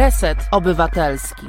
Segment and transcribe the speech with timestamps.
[0.00, 1.46] Reset Obywatelski.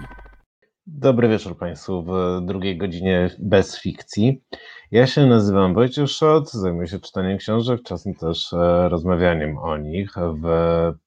[0.87, 2.11] Dobry wieczór Państwu w
[2.45, 4.43] drugiej godzinie bez fikcji.
[4.91, 10.13] Ja się nazywam Wojciech Szot, zajmuję się czytaniem książek, czasem też e, rozmawianiem o nich.
[10.15, 10.47] W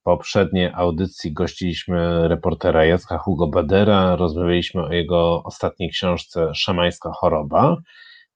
[0.02, 7.76] poprzedniej audycji gościliśmy reportera Jacka Hugo Badera, rozmawialiśmy o jego ostatniej książce Szamańska choroba,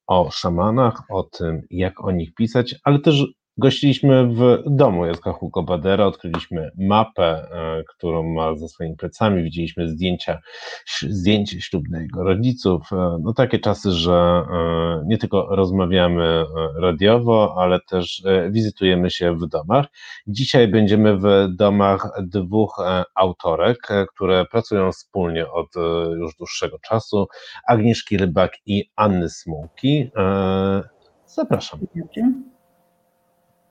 [0.06, 3.25] o szamanach, o tym jak o nich pisać, ale też
[3.59, 9.89] Gościliśmy w domu Jacka Hugo Badera, odkryliśmy mapę, e, którą ma za swoimi plecami, widzieliśmy
[9.89, 10.40] zdjęcia,
[11.08, 12.93] zdjęcie ślubne jego rodziców.
[12.93, 16.44] E, no takie czasy, że e, nie tylko rozmawiamy
[16.76, 19.86] radiowo, ale też wizytujemy się w domach.
[20.27, 22.77] Dzisiaj będziemy w domach dwóch
[23.14, 23.79] autorek,
[24.14, 25.66] które pracują wspólnie od
[26.18, 27.27] już dłuższego czasu,
[27.68, 30.11] Agnieszki Rybak i Anny Smułki.
[31.27, 31.80] Zapraszam.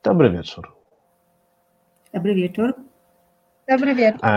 [0.07, 0.71] Dobry wieczór.
[2.13, 2.73] Dobry wieczór.
[3.69, 4.29] Dobry wieczór.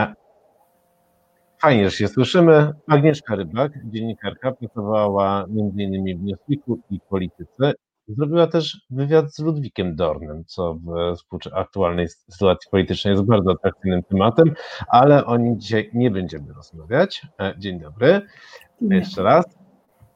[1.63, 2.73] Fajnie, że się słyszymy.
[2.89, 6.19] Agnieszka Rybak, dziennikarka, pracowała m.in.
[6.19, 7.73] w Newsweeku i Polityce.
[8.09, 14.55] Zrobiła też wywiad z Ludwikiem Dornem, co w aktualnej sytuacji politycznej jest bardzo atrakcyjnym tematem,
[14.89, 17.27] ale o nim dzisiaj nie będziemy rozmawiać.
[17.41, 18.21] E, dzień dobry.
[18.81, 19.45] Jeszcze raz.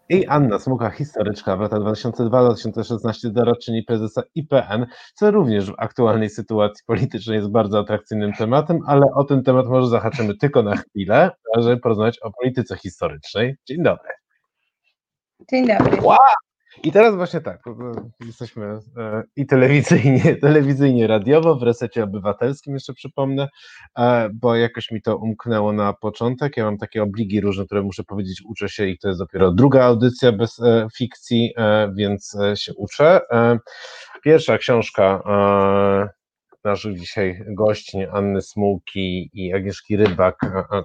[0.08, 6.84] I Anna Smuka, historyczka w latach 2002-2016 doradczyni prezesa IPN, co również w aktualnej sytuacji
[6.86, 11.76] politycznej jest bardzo atrakcyjnym tematem, ale o ten temat może zahaczymy tylko na chwilę, żeby
[11.76, 13.56] porozmawiać o polityce historycznej.
[13.66, 14.10] Dzień dobry.
[15.50, 16.02] Dzień dobry.
[16.02, 16.43] Wow!
[16.82, 17.62] I teraz właśnie tak,
[18.26, 23.48] jesteśmy e, i telewizyjnie, telewizyjnie radiowo, w resecie obywatelskim jeszcze przypomnę,
[23.98, 26.56] e, bo jakoś mi to umknęło na początek.
[26.56, 29.84] Ja mam takie obligi różne, które muszę powiedzieć, uczę się i to jest dopiero druga
[29.84, 31.54] audycja bez e, fikcji,
[31.96, 33.20] więc się uczę.
[34.22, 35.22] Pierwsza książka
[36.64, 40.40] naszych dzisiaj gości Anny Smułki i Agnieszki Rybak,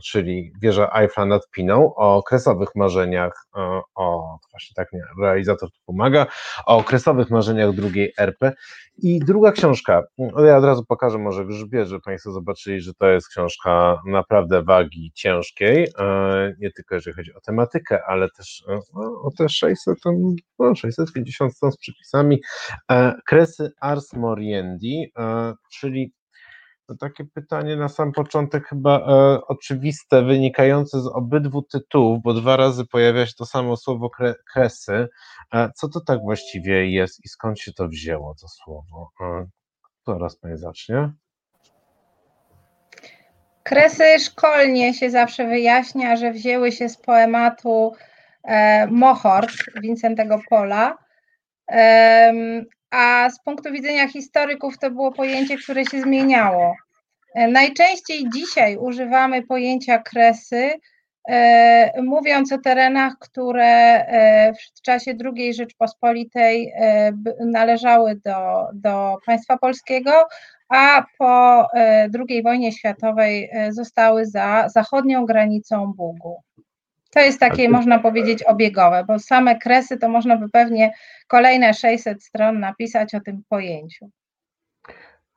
[0.06, 3.48] czyli Wieża Eiffla nad Piną, o okresowych marzeniach,
[3.96, 6.26] o, właśnie tak nie, realizator tu pomaga,
[6.66, 8.54] o okresowych marzeniach drugiej RP.
[9.02, 10.04] I druga książka,
[10.46, 15.12] ja od razu pokażę może grzbie, żeby Państwo zobaczyli, że to jest książka naprawdę wagi
[15.16, 15.88] ciężkiej,
[16.60, 19.98] nie tylko jeżeli chodzi o tematykę, ale też no, o te 600,
[20.60, 22.42] no, 650 stron z przypisami.
[22.92, 26.14] E, Kresy Ars Moriendi, e, czyli
[26.90, 32.58] to takie pytanie na sam początek chyba e, oczywiste, wynikające z obydwu tytułów, bo dwa
[32.58, 35.08] razy pojawia się to samo słowo kre, kresy.
[35.54, 39.12] E, co to tak właściwie jest i skąd się to wzięło, to słowo?
[39.22, 39.46] E,
[40.04, 41.12] to raz Pani zacznie.
[43.64, 47.94] Kresy szkolnie się zawsze wyjaśnia, że wzięły się z poematu
[48.44, 50.98] e, Mohort Wincentego Pola,
[52.92, 56.76] a z punktu widzenia historyków to było pojęcie, które się zmieniało.
[57.36, 60.72] E, najczęściej dzisiaj używamy pojęcia kresy,
[61.30, 66.74] e, mówiąc o terenach, które e, w czasie II Rzeczpospolitej
[67.46, 70.28] należały do, do państwa polskiego,
[70.70, 71.68] a po
[72.28, 76.44] II wojnie światowej zostały za zachodnią granicą Bugu.
[77.10, 80.94] To jest takie, można powiedzieć, obiegowe, bo same kresy to można by pewnie
[81.28, 84.10] kolejne 600 stron napisać o tym pojęciu.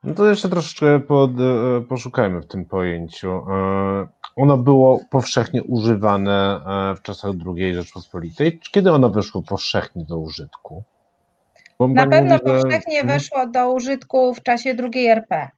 [0.03, 3.31] No to jeszcze troszeczkę pod, e, poszukajmy w tym pojęciu.
[3.31, 6.61] E, ono było powszechnie używane
[6.91, 8.59] e, w czasach II Rzeczpospolitej.
[8.71, 10.83] Kiedy ono wyszło powszechnie do użytku?
[11.79, 12.61] Bo Na pewno mówi, że...
[12.61, 13.19] powszechnie mhm.
[13.19, 15.49] weszło do użytku w czasie II RP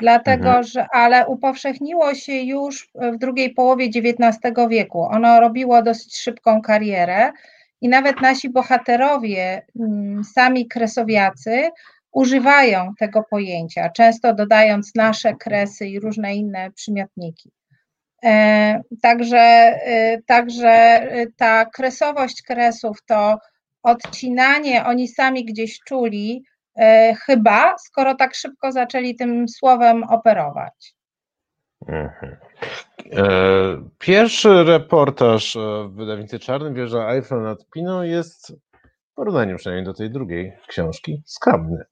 [0.00, 0.64] dlatego mhm.
[0.64, 4.38] że, ale upowszechniło się już w drugiej połowie XIX
[4.68, 5.02] wieku.
[5.02, 7.32] Ono robiło dosyć szybką karierę
[7.80, 11.70] i nawet nasi bohaterowie, mm, sami kresowiacy,
[12.12, 17.50] używają tego pojęcia, często dodając nasze kresy i różne inne przymiotniki.
[18.24, 23.38] E, także, e, także e, ta kresowość kresów to
[23.82, 26.44] odcinanie, oni sami gdzieś czuli,
[27.26, 30.94] chyba, skoro tak szybko zaczęli tym słowem operować.
[31.86, 32.36] Mhm.
[33.12, 35.58] E, pierwszy reportaż
[35.88, 38.52] w wydawnictwie Czarnym Wieża Eiffel nad Piną jest
[39.12, 41.84] w porównaniu przynajmniej do tej drugiej książki skromny.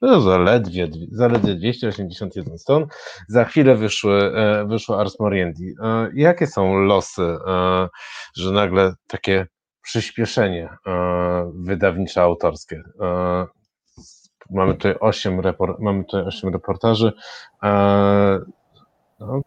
[0.00, 2.86] No, zaledwie, zaledwie 281 stron.
[3.28, 5.74] Za chwilę wyszły, e, wyszło Ars Moriendi.
[6.14, 7.36] Jakie są losy,
[8.36, 9.46] że nagle takie
[9.82, 10.68] przyspieszenie
[11.54, 12.82] wydawnicze autorskie
[14.50, 17.12] Mamy tutaj 8, repor mamy tutaj 8 reportaży.
[17.62, 18.38] E,
[19.20, 19.40] no,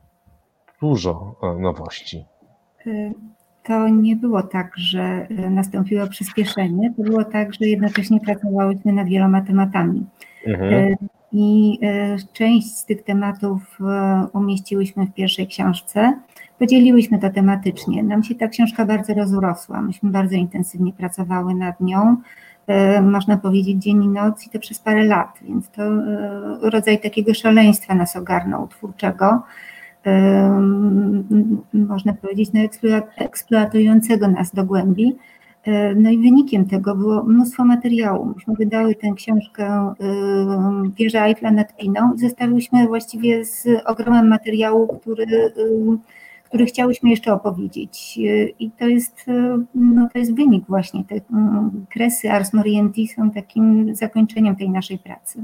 [0.82, 2.26] dużo e, nowości.
[2.88, 3.12] E,
[3.64, 9.08] to nie było tak, że e, nastąpiło przyspieszenie, to było tak, że jednocześnie pracowałyśmy nad
[9.08, 10.06] wieloma tematami.
[10.48, 10.96] Mhm.
[11.32, 11.80] i
[12.34, 13.80] część z tych tematów
[14.34, 16.20] umieściłyśmy w pierwszej książce.
[16.60, 18.04] Podzieliłyśmy to tematycznie.
[18.04, 19.82] Nam się ta książka bardzo rozrosła.
[19.82, 22.18] Myśmy bardzo intensywnie pracowały nad nią.
[23.02, 25.84] Można powiedzieć dzień i noc i to przez parę lat, więc to
[26.62, 29.44] rodzaj takiego szaleństwa nas ogarnął twórczego
[31.74, 32.62] można powiedzieć, no,
[33.18, 35.16] eksploatującego nas do głębi.
[35.96, 38.26] No i wynikiem tego było mnóstwo materiału.
[38.36, 39.94] Myśmy wydały tę książkę
[41.00, 42.14] Wieża Eiffla nad Piną
[42.84, 45.26] i właściwie z ogromem materiału, który,
[46.48, 48.18] który chciałyśmy jeszcze opowiedzieć.
[48.60, 49.26] I to jest,
[49.76, 51.04] no to jest wynik właśnie.
[51.04, 51.16] Te
[51.90, 55.44] kresy Ars Moriendi są takim zakończeniem tej naszej pracy.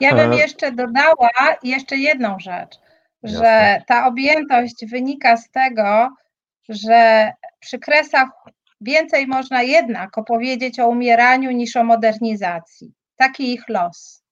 [0.00, 1.30] Ja bym jeszcze dodała
[1.62, 2.78] jeszcze jedną rzecz
[3.22, 6.08] że ta objętość wynika z tego,
[6.68, 8.28] że przy kresach
[8.80, 12.92] więcej można jednak opowiedzieć o umieraniu niż o modernizacji.
[13.16, 14.22] Taki ich los.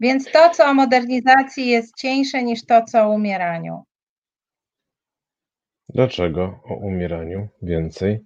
[0.00, 3.82] Więc to, co o modernizacji jest cieńsze niż to, co o umieraniu.
[5.88, 8.24] Dlaczego o umieraniu więcej?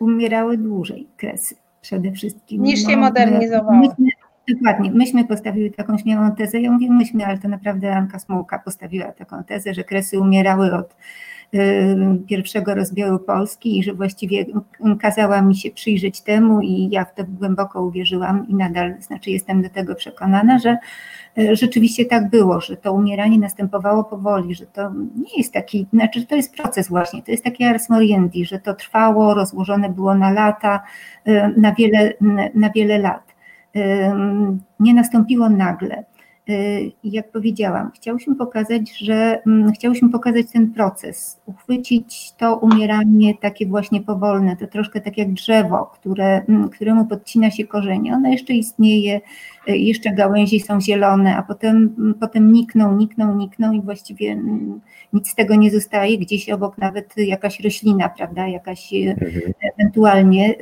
[0.00, 2.62] Umierały dłużej kresy przede wszystkim.
[2.62, 3.76] Niż się no, modernizowały.
[3.76, 4.06] Myśmy,
[4.48, 4.90] Dokładnie.
[4.90, 6.60] Myśmy postawiły taką śmiałą tezę.
[6.60, 10.96] Ja mówię myśmy, ale to naprawdę Anka Smułka postawiła taką tezę, że kresy umierały od
[12.28, 14.44] pierwszego rozbioru Polski i że właściwie
[15.00, 19.62] kazała mi się przyjrzeć temu i ja w to głęboko uwierzyłam i nadal, znaczy jestem
[19.62, 20.76] do tego przekonana, że
[21.38, 26.26] y, rzeczywiście tak było, że to umieranie następowało powoli, że to nie jest taki, znaczy
[26.26, 30.30] to jest proces właśnie, to jest taki ars moriendi, że to trwało, rozłożone było na
[30.30, 30.82] lata,
[31.28, 32.12] y, na wiele,
[32.54, 33.38] na wiele lat
[34.80, 36.04] nie nastąpiło nagle.
[36.48, 43.66] Y, jak powiedziałam, chciałyśmy pokazać, że mm, chciałyśmy pokazać ten proces, uchwycić to umieranie takie
[43.66, 48.14] właśnie powolne, to troszkę tak jak drzewo, które, mm, któremu podcina się korzenie.
[48.14, 49.20] Ono jeszcze istnieje,
[49.66, 54.38] jeszcze gałęzie są zielone, a potem, mm, potem nikną, nikną, nikną i właściwie
[55.12, 59.52] nic z tego nie zostaje, gdzieś obok nawet jakaś roślina, prawda, jakaś y, mhm.
[59.74, 60.54] ewentualnie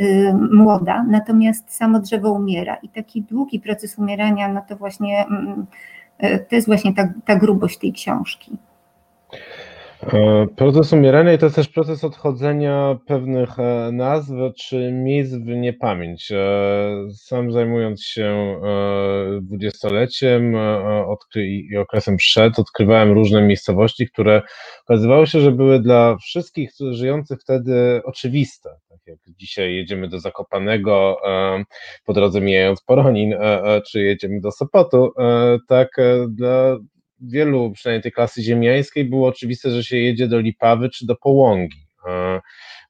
[0.52, 5.26] młoda, natomiast samo drzewo umiera i taki długi proces umierania, no to właśnie
[6.18, 8.56] E, to jest właśnie ta, ta grubość tej książki.
[10.02, 16.32] E, proces umierania to jest też proces odchodzenia pewnych e, nazw czy miejsc w niepamięć.
[17.14, 18.60] Sam zajmując się
[19.42, 20.56] dwudziestoleciem
[21.36, 24.42] i okresem przed, odkrywałem różne miejscowości, które
[24.84, 28.70] okazywało się, że były dla wszystkich żyjących wtedy oczywiste
[29.06, 31.64] jak dzisiaj jedziemy do Zakopanego, e,
[32.04, 35.12] po drodze mijając Poronin, e, e, czy jedziemy do Sopotu,
[35.68, 35.88] tak
[36.28, 36.76] dla
[37.20, 41.86] wielu, przynajmniej tej klasy ziemiańskiej, było oczywiste, że się jedzie do Lipawy czy do Połągi.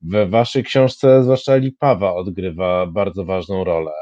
[0.03, 3.93] We waszej książce zwłaszcza Lipawa odgrywa bardzo ważną rolę.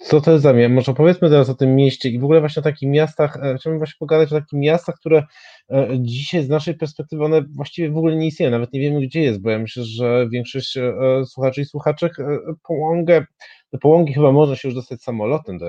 [0.00, 0.74] Co to jest za miasto?
[0.74, 3.96] Może powiedzmy teraz o tym mieście i w ogóle właśnie o takich miastach, chciałbym właśnie
[3.98, 5.22] pogadać o takich miastach, które
[5.70, 9.22] E, dzisiaj z naszej perspektywy one właściwie w ogóle nie istnieją, nawet nie wiemy gdzie
[9.22, 10.92] jest, bo ja myślę, że większość e,
[11.26, 13.26] słuchaczy i słuchaczek e, Połągę,
[13.72, 15.66] do Połągi chyba można się już dostać samolotem, do,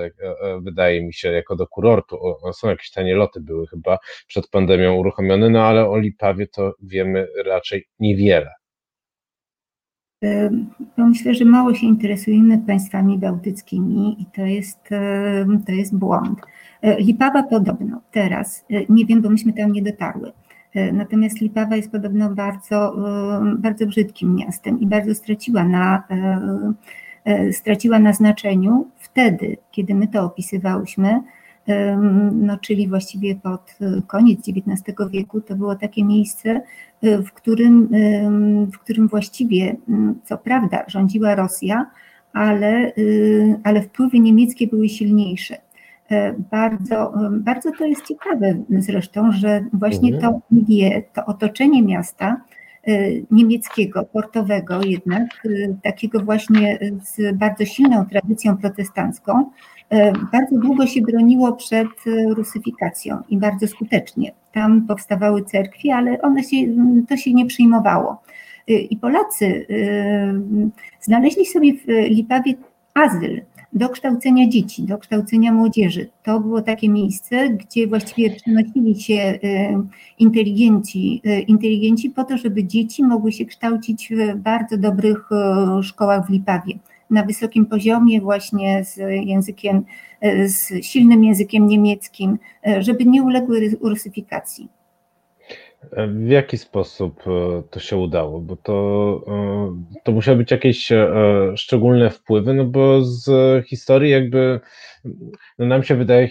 [0.61, 2.17] wydaje mi się, jako do kurortu.
[2.53, 7.27] Są jakieś tanie loty były chyba przed pandemią uruchomione, no ale o Lipawie to wiemy
[7.45, 8.60] raczej niewiele.
[10.97, 14.89] Ja myślę, że mało się interesujemy państwami bałtyckimi i to jest,
[15.65, 16.39] to jest błąd.
[16.81, 20.31] E, Lipawa podobno teraz, e, nie wiem, bo myśmy tam nie dotarły,
[20.73, 22.95] e, natomiast Lipawa jest podobno bardzo,
[23.57, 26.03] bardzo brzydkim miastem i bardzo straciła na,
[27.51, 31.21] straciła na znaczeniu wtedy, kiedy my to opisywałyśmy,
[32.31, 33.77] no, czyli właściwie pod
[34.07, 36.61] koniec XIX wieku, to było takie miejsce,
[37.01, 37.89] w którym,
[38.73, 39.75] w którym właściwie,
[40.23, 41.85] co prawda, rządziła Rosja,
[42.33, 42.91] ale,
[43.63, 45.57] ale wpływy niemieckie były silniejsze.
[46.11, 50.33] E, bardzo, bardzo to jest ciekawe zresztą, że właśnie mhm.
[50.33, 52.41] to milieu, to otoczenie miasta
[52.87, 52.93] e,
[53.31, 55.49] niemieckiego, portowego jednak, e,
[55.83, 59.51] takiego właśnie z bardzo silną tradycją protestancką,
[60.31, 61.87] bardzo długo się broniło przed
[62.35, 64.31] rusyfikacją i bardzo skutecznie.
[64.53, 66.57] Tam powstawały cerkwie, ale one się,
[67.09, 68.21] to się nie przyjmowało.
[68.67, 69.65] I Polacy
[71.01, 72.53] znaleźli sobie w Lipawie
[72.93, 73.41] azyl
[73.73, 76.09] do kształcenia dzieci, do kształcenia młodzieży.
[76.23, 79.39] To było takie miejsce, gdzie właściwie przenosili się
[80.19, 85.29] inteligenci, inteligenci po to, żeby dzieci mogły się kształcić w bardzo dobrych
[85.81, 86.73] szkołach w Lipawie.
[87.11, 89.85] Na wysokim poziomie, właśnie z językiem,
[90.45, 92.39] z silnym językiem niemieckim,
[92.79, 94.80] żeby nie uległy rusyfikacji.
[96.07, 98.41] W jaki sposób e, to się udało?
[98.41, 101.07] Bo to, e, to musiały być jakieś e,
[101.55, 103.29] szczególne wpływy, no bo z
[103.67, 104.59] historii jakby
[105.59, 106.29] no nam się wydaje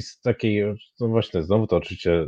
[0.00, 0.64] z takiej,
[1.00, 2.26] no właśnie znowu to oczywiście,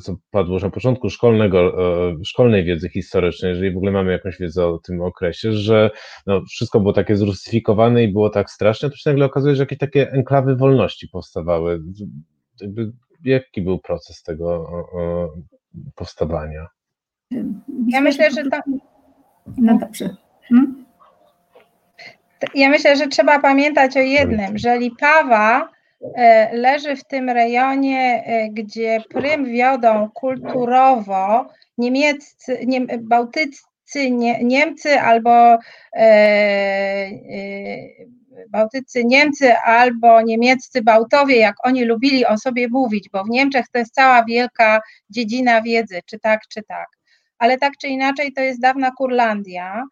[0.00, 1.76] co padło już na początku szkolnego,
[2.24, 5.90] szkolnej wiedzy historycznej, jeżeli w ogóle mamy jakąś wiedzę o tym okresie, że
[6.26, 9.78] no wszystko było takie zrusyfikowane i było tak straszne, to się nagle okazuje, że jakieś
[9.78, 11.82] takie enklawy wolności powstawały.
[13.24, 14.66] Jaki był proces tego
[15.94, 16.66] powstawania?
[17.88, 18.60] Ja myślę, że to.
[19.56, 20.16] No dobrze.
[20.48, 20.84] Hmm?
[22.54, 25.68] Ja myślę, że trzeba pamiętać o jednym, że Lipawa
[26.16, 31.46] e, leży w tym rejonie, e, gdzie prym wiodą kulturowo
[31.78, 35.58] niemieccy, nie, bałtyccy, nie, Niemcy albo e,
[35.92, 37.10] e,
[38.48, 43.78] Bałtycy Niemcy albo niemieccy Bałtowie, jak oni lubili o sobie mówić, bo w Niemczech to
[43.78, 46.86] jest cała wielka dziedzina wiedzy, czy tak, czy tak.
[47.38, 49.84] Ale tak czy inaczej to jest dawna Kurlandia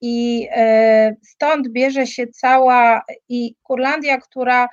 [0.00, 4.68] i e, stąd bierze się cała i Kurlandia, która e,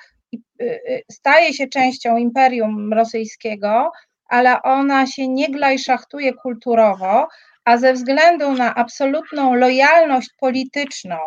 [0.63, 3.91] e, staje się częścią Imperium Rosyjskiego,
[4.25, 7.27] ale ona się nie glajszachtuje kulturowo,
[7.65, 11.17] a ze względu na absolutną lojalność polityczną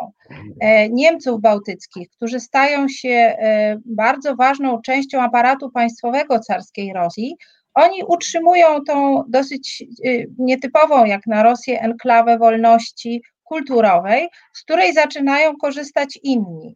[0.61, 7.35] e, Niemców bałtyckich, którzy stają się e, bardzo ważną częścią aparatu państwowego carskiej Rosji,
[7.73, 15.55] oni utrzymują tą dosyć e, nietypową jak na Rosję enklawę wolności kulturowej, z której zaczynają
[15.55, 16.75] korzystać inni.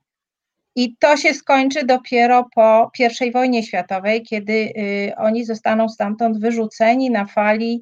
[0.75, 2.91] I to się skończy dopiero po
[3.25, 4.73] I wojnie światowej, kiedy
[5.17, 7.81] oni zostaną stamtąd wyrzuceni na fali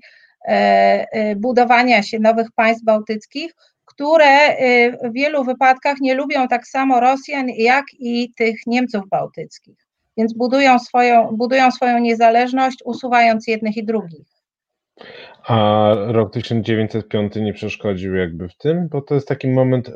[1.38, 3.54] budowania się nowych państw bałtyckich,
[3.86, 9.78] które e, w wielu wypadkach nie lubią tak samo Rosjan, jak i tych Niemców bałtyckich.
[10.18, 14.28] Więc budują swoją, budują swoją niezależność, usuwając jednych i drugich.
[15.48, 19.92] A rok 1905 nie przeszkodził jakby w tym, bo to jest taki moment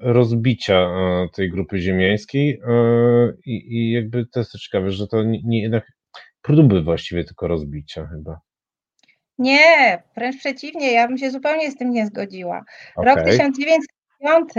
[0.00, 0.90] rozbicia
[1.34, 2.60] tej grupy ziemiańskiej
[3.46, 5.92] i jakby to jest ciekawe, że to nie jednak
[6.42, 8.40] próby właściwie tylko rozbicia chyba.
[9.38, 12.64] Nie, wręcz przeciwnie, ja bym się zupełnie z tym nie zgodziła.
[12.96, 14.50] Rok 1905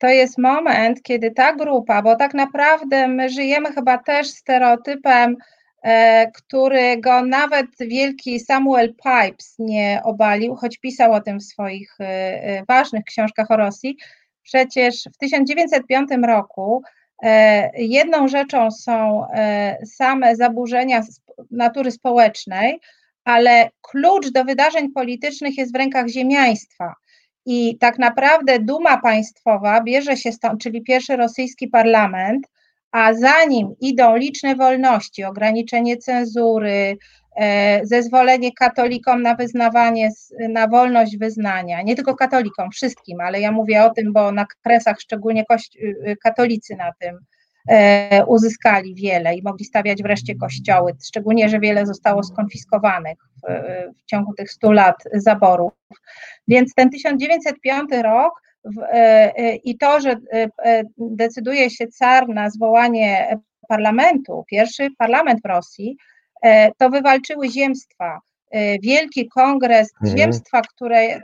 [0.00, 5.36] to jest moment, kiedy ta grupa, bo tak naprawdę my żyjemy chyba też stereotypem,
[5.82, 12.04] e, którego nawet wielki Samuel Pipes nie obalił, choć pisał o tym w swoich e,
[12.04, 13.96] e, ważnych książkach o Rosji.
[14.42, 16.82] Przecież w 1905 roku
[17.74, 19.26] jedną rzeczą są
[19.84, 21.02] same zaburzenia
[21.50, 22.80] natury społecznej,
[23.24, 26.94] ale klucz do wydarzeń politycznych jest w rękach ziemiaństwa.
[27.46, 32.46] I tak naprawdę duma państwowa bierze się stąd, czyli pierwszy rosyjski parlament,
[32.92, 36.98] a za nim idą liczne wolności, ograniczenie cenzury,
[37.36, 40.10] e, zezwolenie katolikom na wyznawanie,
[40.48, 41.82] na wolność wyznania.
[41.82, 45.44] Nie tylko katolikom, wszystkim, ale ja mówię o tym, bo na kresach szczególnie
[45.76, 47.18] y, katolicy na tym
[48.26, 53.42] uzyskali wiele i mogli stawiać wreszcie kościoły, szczególnie, że wiele zostało skonfiskowanych w,
[54.02, 55.72] w ciągu tych 100 lat zaborów.
[56.48, 60.16] Więc ten 1905 rok e, e, i to, że
[60.98, 63.38] decyduje się car na zwołanie
[63.68, 65.96] parlamentu, pierwszy parlament w Rosji,
[66.78, 68.20] to wywalczyły ziemstwa.
[68.82, 70.18] Wielki kongres mhm.
[70.18, 71.20] ziemstwa, które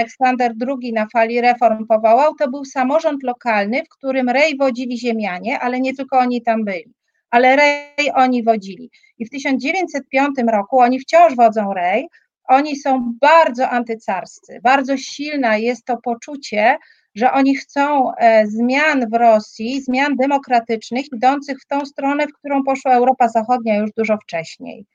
[0.00, 5.58] Aleksander II na fali reform powołał, to był samorząd lokalny, w którym rej wodzili ziemianie,
[5.58, 6.94] ale nie tylko oni tam byli,
[7.30, 8.90] ale rej oni wodzili.
[9.18, 12.08] I w 1905 roku oni wciąż wodzą rej,
[12.44, 16.76] oni są bardzo antycarscy, bardzo silna jest to poczucie,
[17.14, 22.64] że oni chcą e, zmian w Rosji, zmian demokratycznych, idących w tą stronę, w którą
[22.64, 24.86] poszła Europa Zachodnia już dużo wcześniej.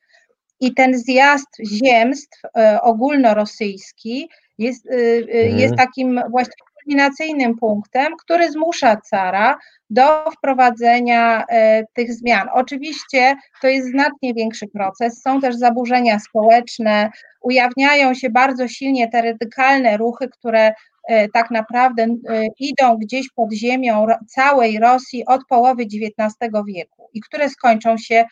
[0.59, 5.59] I ten zjazd ziemstw e, ogólnorosyjski jest, y, y, mhm.
[5.59, 9.57] jest takim właściwie kulminacyjnym punktem, który zmusza cara
[9.89, 12.47] do wprowadzenia e, tych zmian.
[12.53, 17.09] Oczywiście to jest znacznie większy proces, są też zaburzenia społeczne,
[17.41, 20.74] ujawniają się bardzo silnie te radykalne ruchy, które
[21.07, 26.35] e, tak naprawdę e, idą gdzieś pod ziemią całej Rosji od połowy XIX
[26.67, 28.25] wieku i które skończą się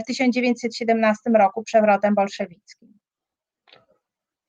[0.00, 2.95] w 1917 roku przewrotem bolszewickim.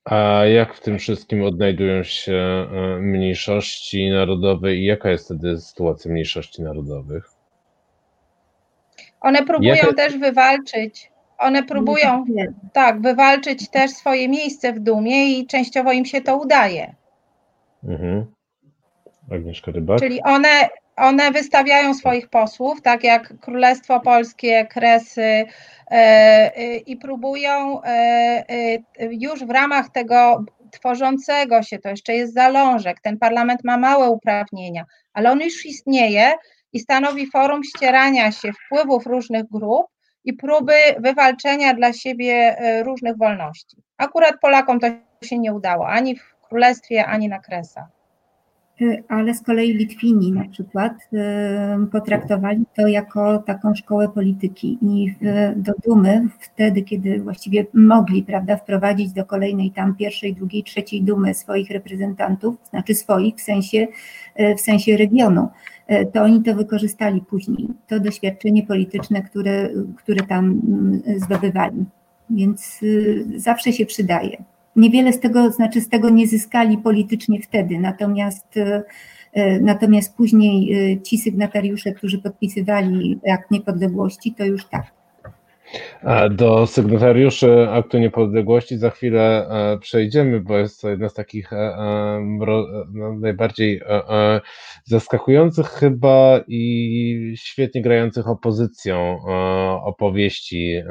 [0.10, 6.12] A jak w tym wszystkim odnajdują się e, mniejszości narodowe i jaka jest wtedy sytuacja
[6.12, 7.30] mniejszości narodowych?
[9.22, 9.94] One próbują jaka...
[9.94, 12.26] też wywalczyć, one próbują
[12.74, 16.96] tak, wywalczyć też swoje miejsce w dumie i częściowo im się to udaje.
[17.84, 18.26] Mhm.
[19.32, 20.00] Agnieszka Rybak.
[20.00, 25.46] Czyli one, one wystawiają swoich posłów, tak jak Królestwo Polskie, Kresy
[26.86, 27.82] i próbują
[29.10, 34.86] już w ramach tego tworzącego się, to jeszcze jest zalążek, ten parlament ma małe uprawnienia,
[35.14, 36.34] ale on już istnieje
[36.74, 39.86] i stanowi forum ścierania się wpływów różnych grup
[40.24, 43.78] i próby wywalczenia dla siebie różnych wolności.
[43.98, 44.88] Akurat Polakom to
[45.24, 47.97] się nie udało, ani w Królestwie, ani na Kresach.
[48.82, 55.16] Y, ale z kolei Litwini na przykład y, potraktowali to jako taką szkołę polityki i
[55.56, 61.34] do Dumy wtedy, kiedy właściwie mogli prawda, wprowadzić do kolejnej tam pierwszej, drugiej, trzeciej Dumy
[61.34, 63.88] swoich reprezentantów, znaczy swoich w sensie,
[64.58, 65.50] w sensie regionu,
[66.14, 70.62] to oni to wykorzystali później, to doświadczenie polityczne, które, które tam
[71.18, 71.86] zdobywali.
[72.30, 72.80] Więc
[73.36, 74.44] zawsze się przydaje
[74.78, 78.84] niewiele z tego, znaczy z tego nie zyskali politycznie wtedy, natomiast e,
[79.62, 84.86] Natomiast później e, ci sygnatariusze, którzy podpisywali akt niepodległości, to już tak.
[86.32, 91.58] Do sygnatariuszy Aktu Niepodległości za chwilę e, przejdziemy, bo jest to jedna z takich e,
[91.58, 92.22] e,
[92.94, 93.82] no, najbardziej
[94.84, 99.20] zaskakujących chyba i świetnie grających opozycją
[99.84, 100.82] opowieści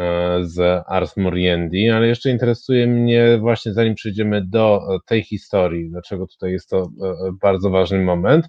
[0.40, 6.52] z Ars Moriendi, ale jeszcze interesuje mnie właśnie zanim przejdziemy do tej historii, dlaczego tutaj
[6.52, 6.88] jest to
[7.42, 8.49] bardzo ważny moment,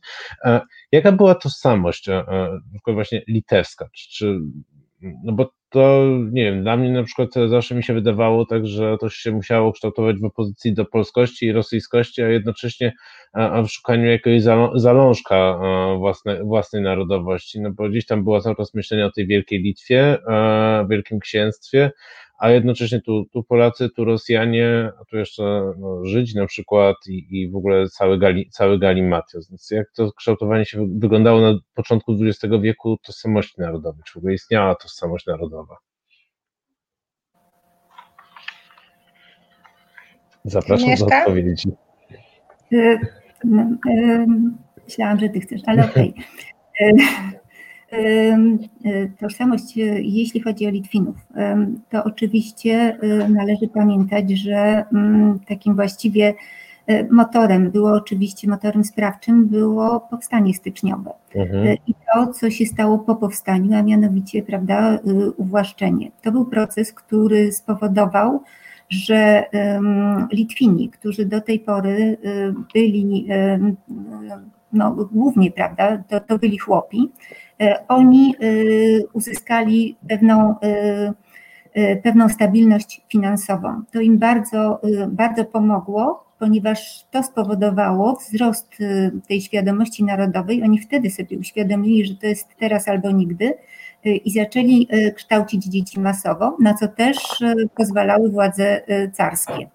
[0.91, 2.10] jaka była tożsamość
[2.88, 4.39] właśnie litewska, czy,
[5.24, 8.97] no bo to nie wiem, dla mnie na przykład zawsze mi się wydawało tak, że
[8.97, 12.93] to się musiało kształtować w opozycji do polskości i rosyjskości, a jednocześnie
[13.65, 14.43] w szukaniu jakiegoś
[14.75, 15.59] zalążka
[15.97, 20.17] własnej, własnej narodowości, no bo gdzieś tam było cały czas myślenie o tej wielkiej Litwie,
[20.89, 21.91] wielkim księstwie,
[22.38, 27.27] a jednocześnie tu, tu Polacy, tu Rosjanie, a tu jeszcze no, Żydzi na przykład i,
[27.29, 29.50] i w ogóle cały, gali, cały galimatios.
[29.50, 34.01] Więc jak to kształtowanie się wyglądało na początku XX wieku tożsamości narodowej?
[34.06, 35.77] Czy w ogóle istniała tożsamość narodowa?
[40.44, 41.06] Zapraszam Mieszka?
[41.06, 41.70] do odpowiedzi.
[42.74, 43.00] Y,
[44.86, 46.13] myślałam, że ty chcesz, ale okej.
[46.13, 47.38] Okay.
[47.94, 51.15] Y, tożsamość, y, jeśli chodzi o Litwinów,
[51.89, 54.86] to oczywiście y, należy pamiętać, że
[55.47, 56.34] takim właściwie
[57.12, 61.12] motorem było oczywiście, motorem sprawczym było powstanie styczniowe.
[61.36, 61.78] Mhm.
[61.88, 65.00] I to, co się stało po powstaniu, a mianowicie, prawda,
[65.38, 66.12] uwłaszczenie.
[66.21, 68.43] To był proces, który spowodował,
[68.89, 69.45] że
[70.32, 72.17] Litwini, którzy do tej pory
[72.73, 73.28] byli,
[74.73, 77.10] no, głównie, prawda, to, to byli chłopi,
[77.46, 77.46] E,
[77.88, 78.43] oni e,
[79.13, 83.82] uzyskali pewną, e, pewną stabilność finansową.
[83.91, 88.78] To im bardzo, bardzo pomogło, ponieważ to spowodowało wzrost
[89.28, 90.63] tej świadomości narodowej.
[90.63, 93.54] Oni wtedy sobie uświadomili, że to jest teraz albo nigdy
[94.06, 97.17] i zaczęli kształcić dzieci masowo, na co też
[97.76, 98.82] pozwalały władze
[99.13, 99.70] carskie.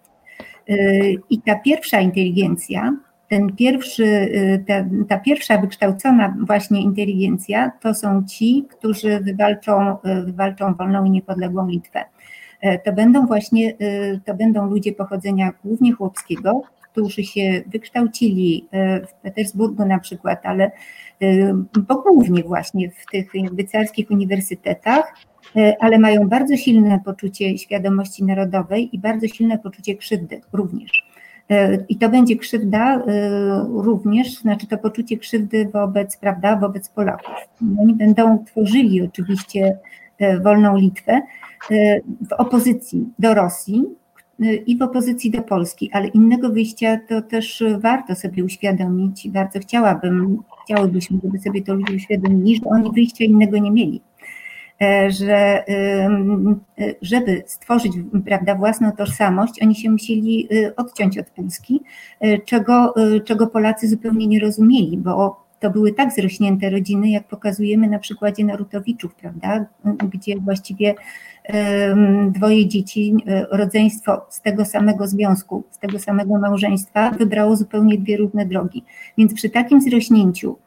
[1.30, 2.96] I ta pierwsza inteligencja,
[3.32, 10.22] ten pierwszy, y, ta, ta, pierwsza wykształcona właśnie inteligencja to są ci, którzy wywalczą, y,
[10.24, 12.04] wywalczą wolną i niepodległą Litwę.
[12.60, 18.68] E, to będą właśnie, y, to będą ludzie pochodzenia głównie chłopskiego, którzy się wykształcili
[19.08, 20.70] w Petersburgu na przykład, ale
[21.88, 23.64] bo głównie właśnie w tych jakby
[24.10, 25.14] uniwersytetach,
[25.80, 31.11] ale mają bardzo silne poczucie świadomości narodowej i bardzo silne poczucie krzywdy również.
[31.50, 33.02] E, I to będzie krzywda e,
[33.68, 37.34] również, znaczy to poczucie krzywdy wobec, prawda, wobec Polaków.
[37.80, 39.78] Oni będą tworzyli oczywiście
[40.18, 41.20] e, wolną Litwę
[42.28, 43.84] w opozycji do Rosji
[44.66, 49.28] i w opozycji do Polski, ale innego wyjścia to też warto sobie uświadomić.
[49.28, 54.00] Bardzo chciałabym, chciałybyśmy, żeby sobie to ludzie uświadomili, że oni wyjścia innego nie mieli.
[54.82, 55.64] E, że
[57.02, 57.92] żeby stworzyć
[58.24, 61.82] prawda, własną tożsamość, oni się musieli y, odciąć od Polski,
[62.24, 67.28] y, czego, y, czego Polacy zupełnie nie rozumieli, bo to były tak zrośnięte rodziny, jak
[67.28, 70.94] pokazujemy na przykładzie Narutowiczów, prawda, gdzie właściwie
[72.28, 73.16] dwoje dzieci,
[73.50, 78.84] rodzeństwo z tego samego związku, z tego samego małżeństwa wybrało zupełnie dwie różne drogi.
[79.18, 80.61] Więc przy takim zrośnięciu E,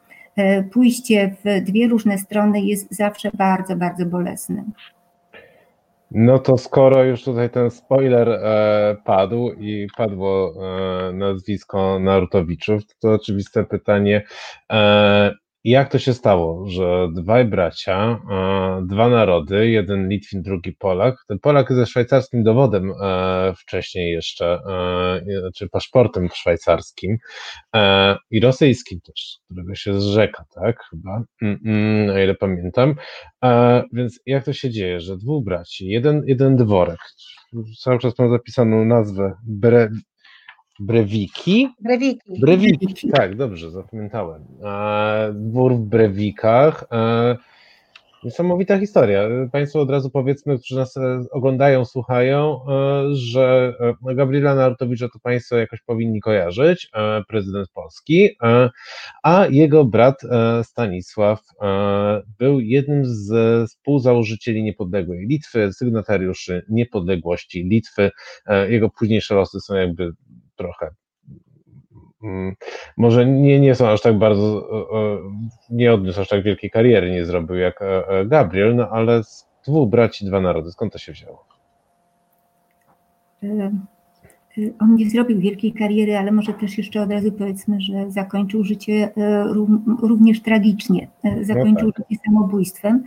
[0.72, 4.64] pójście w dwie różne strony jest zawsze bardzo, bardzo bolesne.
[6.10, 10.54] No to skoro już tutaj ten spoiler e, padł i padło
[11.08, 14.24] e, nazwisko Narutowiczów, to oczywiste pytanie,
[14.72, 15.34] e,
[15.70, 18.20] jak to się stało, że dwaj bracia,
[18.82, 25.50] dwa narody, jeden Litwin, drugi Polak, ten Polak ze szwajcarskim dowodem e, wcześniej jeszcze, e,
[25.54, 27.16] czy paszportem szwajcarskim
[27.76, 32.94] e, i rosyjskim też, którego się zrzeka, tak, chyba, mm, mm, o ile pamiętam.
[33.92, 37.00] Więc jak to się dzieje, że dwóch braci, jeden, jeden dworek,
[37.78, 39.90] cały czas mam zapisaną nazwę Bre,
[40.80, 41.68] Brewiki?
[41.80, 42.40] Brewiki.
[42.40, 44.44] Brewiki, tak, dobrze, zapamiętałem.
[44.64, 46.84] E, dwór w Brewikach.
[46.92, 47.36] E,
[48.24, 49.28] niesamowita historia.
[49.52, 55.56] Państwo od razu powiedzmy, którzy nas e, oglądają, słuchają, e, że Gabriela Narutowicza to Państwo
[55.56, 56.90] jakoś powinni kojarzyć,
[57.28, 58.30] prezydent Polski,
[59.22, 60.22] a jego brat
[60.62, 61.40] Stanisław
[62.38, 63.30] był jednym z
[63.70, 68.10] współzałożycieli niepodległej Litwy, sygnatariuszy niepodległości Litwy.
[68.68, 70.12] Jego późniejsze losy są jakby
[70.56, 70.90] trochę.
[72.22, 72.54] Mm,
[72.96, 74.68] może nie, nie są aż tak bardzo,
[75.70, 79.48] nie odniósł aż tak wielkiej kariery, nie zrobił jak e, e, Gabriel, no ale z
[79.66, 81.44] dwóch braci, dwa narody, skąd to się wzięło?
[84.58, 88.64] Y, on nie zrobił wielkiej kariery, ale może też jeszcze od razu powiedzmy, że zakończył
[88.64, 89.44] życie e,
[90.02, 91.08] również tragicznie.
[91.42, 92.06] Zakończył no tak.
[92.10, 93.04] życie samobójstwem.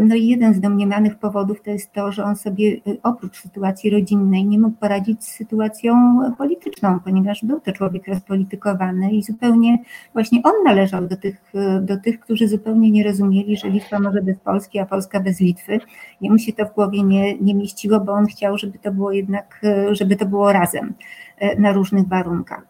[0.00, 4.44] No i jeden z domniemanych powodów to jest to, że on sobie oprócz sytuacji rodzinnej
[4.44, 9.78] nie mógł poradzić z sytuacją polityczną, ponieważ był to człowiek rozpolitykowany i zupełnie
[10.12, 14.38] właśnie on należał do tych, do tych którzy zupełnie nie rozumieli, że Litwa może bez
[14.38, 15.80] Polski, a Polska bez Litwy.
[16.20, 19.60] Jemu się to w głowie nie, nie mieściło, bo on chciał, żeby to było jednak,
[19.92, 20.94] żeby to było raz razem
[21.38, 22.66] e, na różnych warunkach.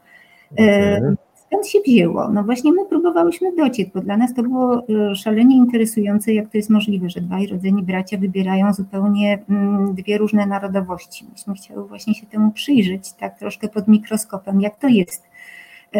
[0.58, 0.62] E,
[0.96, 1.16] mhm.
[1.34, 2.28] Skąd się wzięło?
[2.28, 6.56] No właśnie my próbowałyśmy dociec, bo dla nas to było e, szalenie interesujące, jak to
[6.56, 11.26] jest możliwe, że dwaj rodzeni bracia wybierają zupełnie mm, dwie różne narodowości.
[11.32, 15.32] Myśmy chciały właśnie się temu przyjrzeć, tak troszkę pod mikroskopem, jak to jest.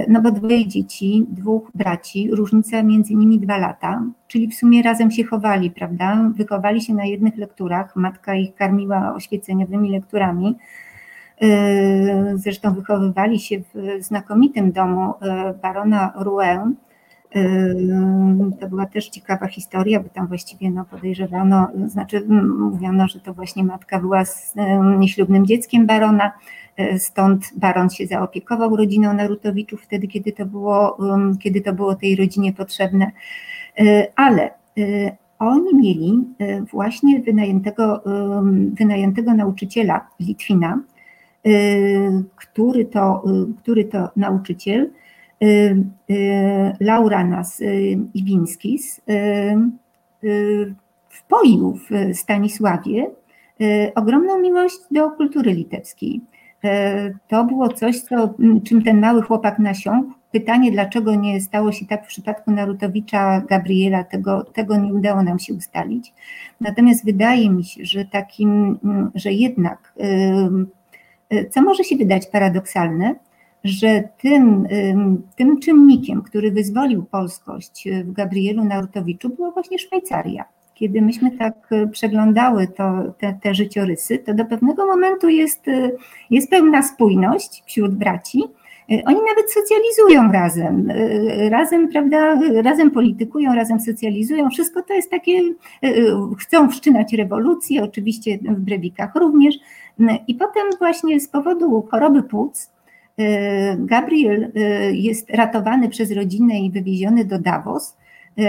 [0.09, 5.11] No bo dwoje dzieci, dwóch braci, różnica między nimi dwa lata, czyli w sumie razem
[5.11, 6.31] się chowali, prawda?
[6.37, 10.57] Wychowali się na jednych lekturach, matka ich karmiła oświeceniowymi lekturami,
[12.35, 16.75] zresztą wychowywali się w znakomitym domu y, barona Rouen.
[17.37, 17.77] Y,
[18.61, 22.27] to była też ciekawa historia, bo tam właściwie no, podejrzewano, znaczy
[22.59, 24.55] mówiono, że to właśnie matka była z
[24.99, 26.33] nieślubnym dzieckiem barona,
[26.99, 30.99] stąd baron się zaopiekował rodziną Narutowiczów wtedy, kiedy to było,
[31.43, 33.11] kiedy to było tej rodzinie potrzebne.
[34.17, 34.51] Ale
[35.39, 36.25] oni mieli
[36.73, 38.03] właśnie wynajętego,
[38.79, 40.81] wynajętego nauczyciela Litwina,
[42.37, 44.91] który to, y, który to nauczyciel,
[45.43, 45.77] y,
[46.81, 47.63] Lauranas
[48.15, 49.01] Iwinskis,
[51.09, 53.11] wpoił w Stanisławie
[53.95, 56.21] ogromną miłość do kultury litewskiej.
[57.29, 60.13] To było coś, co, czym ten mały chłopak nasiąkł.
[60.33, 65.39] Pytanie, dlaczego nie stało się tak w przypadku Narutowicza, Gabriela, tego, tego nie udało nam
[65.39, 66.13] się ustalić.
[66.61, 68.79] Natomiast wydaje mi się, że takim,
[69.15, 69.95] że jednak
[71.51, 73.15] co może się wydać paradoksalne,
[73.65, 74.69] że tym,
[75.37, 80.45] tym czynnikiem, który wyzwolił polskość w Gabrielu Narutowiczu, była właśnie Szwajcaria.
[80.75, 85.67] Kiedy myśmy tak przeglądały to, te, te życiorysy, to do pewnego momentu jest,
[86.31, 88.43] jest pełna spójność wśród braci.
[88.89, 90.93] Oni nawet socjalizują razem,
[91.49, 94.51] razem, prawda, razem politykują, razem socjalizują.
[94.51, 95.41] Wszystko to jest takie,
[96.39, 99.55] chcą wszczynać rewolucję, oczywiście w Brewikach również,
[100.27, 102.71] i potem właśnie z powodu choroby płuc
[103.21, 103.25] y,
[103.79, 107.97] Gabriel y, jest ratowany przez rodzinę i wywieziony do Davos.
[108.39, 108.43] Y,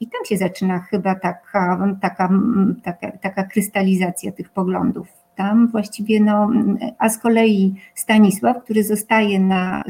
[0.00, 2.30] I tam się zaczyna chyba taka, taka,
[2.82, 5.08] taka, taka krystalizacja tych poglądów.
[5.36, 6.50] Tam właściwie, no,
[6.98, 9.84] a z kolei Stanisław, który zostaje na,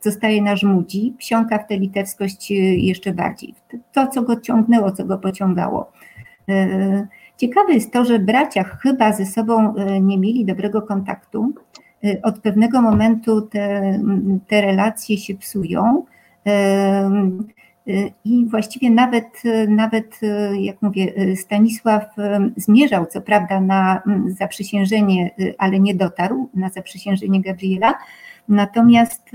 [0.00, 3.54] zostaje na żmudzi, wsiąka w tę litewskość jeszcze bardziej.
[3.92, 5.92] To, co go ciągnęło, co go pociągało.
[7.36, 11.52] Ciekawe jest to, że bracia chyba ze sobą e, nie mieli dobrego kontaktu.
[12.04, 13.98] E, od pewnego momentu te,
[14.48, 16.04] te relacje się psują.
[16.46, 17.10] E,
[18.24, 20.20] I właściwie nawet, nawet,
[20.60, 22.04] jak mówię, Stanisław
[22.56, 27.94] zmierzał co prawda na zaprzysiężenie, ale nie dotarł na zaprzysiężenie Gabriela,
[28.48, 29.30] natomiast,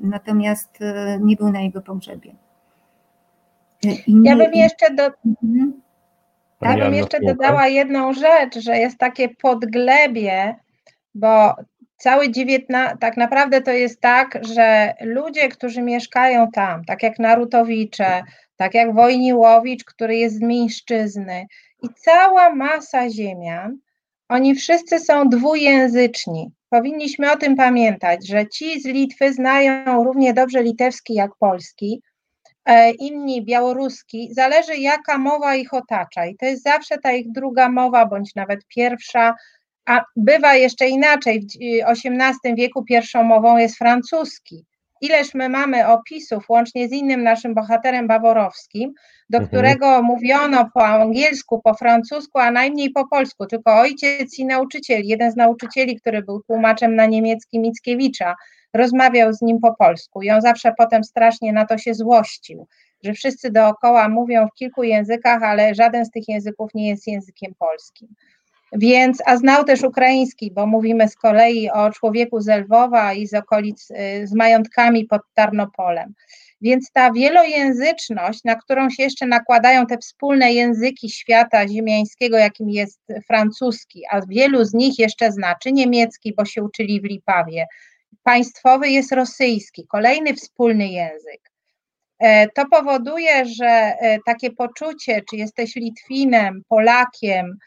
[0.00, 0.78] natomiast
[1.20, 2.32] nie był na jego pogrzebie.
[4.08, 5.02] Nie, ja bym jeszcze do,
[5.42, 5.72] mhm.
[6.62, 10.56] Ja bym jeszcze dodała jedną rzecz, że jest takie podglebie,
[11.14, 11.54] bo
[11.96, 18.22] cały XIX, tak naprawdę to jest tak, że ludzie, którzy mieszkają tam, tak jak Narutowicze,
[18.56, 21.46] tak jak Wojniłowicz, który jest z Mińszczyzny
[21.82, 23.78] i cała masa ziemian,
[24.28, 26.50] oni wszyscy są dwujęzyczni.
[26.68, 32.02] Powinniśmy o tym pamiętać, że ci z Litwy znają równie dobrze litewski jak polski,
[32.98, 38.06] inni białoruski, zależy jaka mowa ich otacza i to jest zawsze ta ich druga mowa,
[38.06, 39.34] bądź nawet pierwsza,
[39.86, 41.44] a bywa jeszcze inaczej, w
[41.86, 44.64] XVIII wieku pierwszą mową jest francuski.
[45.00, 48.92] Ileż my mamy opisów, łącznie z innym naszym bohaterem baworowskim,
[49.30, 49.48] do mhm.
[49.48, 55.32] którego mówiono po angielsku, po francusku, a najmniej po polsku, tylko ojciec i nauczyciel, jeden
[55.32, 58.34] z nauczycieli, który był tłumaczem na niemiecki Mickiewicza,
[58.74, 62.66] rozmawiał z nim po polsku i on zawsze potem strasznie na to się złościł,
[63.04, 67.54] że wszyscy dookoła mówią w kilku językach, ale żaden z tych języków nie jest językiem
[67.58, 68.08] polskim.
[68.72, 73.34] Więc, a znał też ukraiński, bo mówimy z kolei o człowieku z Lwowa i z
[73.34, 76.14] okolic, y, z majątkami pod Tarnopolem.
[76.60, 83.00] Więc ta wielojęzyczność, na którą się jeszcze nakładają te wspólne języki świata ziemiańskiego, jakim jest
[83.26, 87.66] francuski, a wielu z nich jeszcze znaczy niemiecki, bo się uczyli w Lipawie.
[88.22, 91.50] Państwowy jest rosyjski, kolejny wspólny język.
[92.18, 97.58] E, to powoduje, że e, takie poczucie, czy jesteś Litwinem, Polakiem,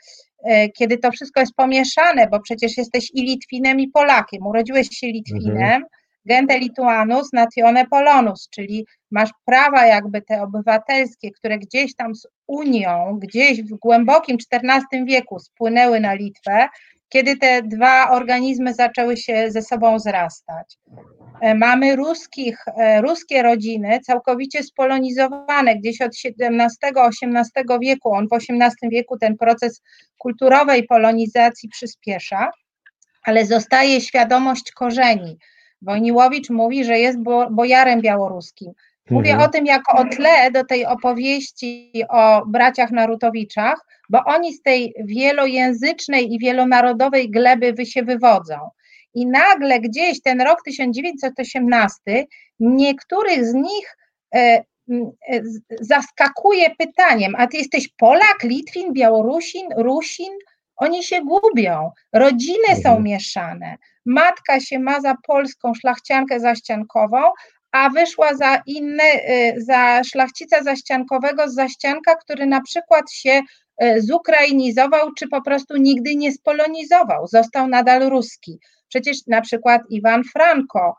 [0.46, 4.48] E, kiedy to wszystko jest pomieszane, bo przecież jesteś i Litwinem, i Polakiem.
[4.48, 5.84] Urodziłeś się Litwinem, mhm.
[6.26, 13.20] gente lituanus natione polonus, czyli masz prawa jakby te obywatelskie, które gdzieś tam z Unią,
[13.22, 16.68] gdzieś w głębokim XIV wieku spłynęły na Litwę,
[17.15, 20.78] kiedy te dwa organizmy zaczęły się ze sobą zrastać.
[21.41, 28.12] E, mamy ruskich, e, ruskie rodziny całkowicie spolonizowane gdzieś od XVII-XVIII wieku.
[28.13, 29.82] On w XVIII wieku ten proces
[30.17, 32.51] kulturowej polonizacji przyspiesza,
[33.23, 35.38] ale zostaje świadomość korzeni.
[35.82, 37.19] Wojniłowicz mówi, że jest
[37.51, 38.71] bojarem białoruskim.
[39.10, 39.50] Mówię mhm.
[39.50, 44.94] o tym jako o tle do tej opowieści o braciach Narutowiczach, bo oni z tej
[45.06, 48.56] wielojęzycznej i wielonarodowej gleby wy się wywodzą.
[49.13, 52.26] I nagle gdzieś ten rok 1918
[52.60, 53.98] niektórych z nich
[54.36, 54.63] e, e,
[55.82, 60.34] zaskakuje pytaniem, a ty jesteś Polak, Litwin, Białorusin, Rusin?
[60.78, 63.04] Oni się gubią, rodziny są mhm.
[63.04, 63.78] mieszane.
[64.06, 67.18] Matka się ma za polską szlachciankę zaściankową,
[67.76, 73.42] a wyszła za inny, e, za szlachcica zaściankowego z zaścianka, który na przykład się
[73.98, 78.60] zukrainizował, czy po prostu nigdy nie spolonizował, został nadal ruski.
[78.88, 80.96] Przecież na przykład Iwan Franko,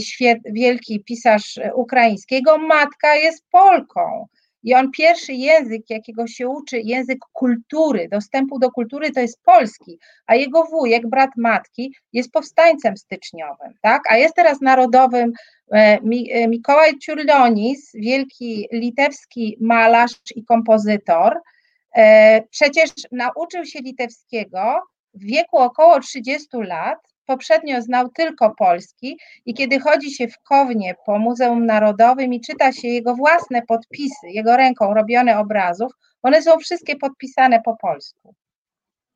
[0.00, 4.26] świet, wielki pisarz ukraińskiego, matka jest Polką.
[4.64, 9.98] I on pierwszy język, jakiego się uczy, język kultury, dostępu do kultury, to jest polski,
[10.26, 14.02] a jego wujek, brat matki, jest powstańcem styczniowym, tak?
[14.10, 15.32] A jest teraz narodowym
[15.72, 21.40] e, e, Mikołaj Ciurlonis, wielki litewski malarz i kompozytor.
[22.50, 24.82] Przecież nauczył się litewskiego
[25.14, 30.94] w wieku około 30 lat, poprzednio znał tylko polski i kiedy chodzi się w Kownie
[31.06, 36.58] po Muzeum Narodowym i czyta się jego własne podpisy, jego ręką robione obrazów, one są
[36.58, 38.34] wszystkie podpisane po polsku.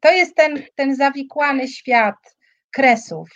[0.00, 2.16] To jest ten, ten zawikłany świat
[2.72, 3.28] kresów.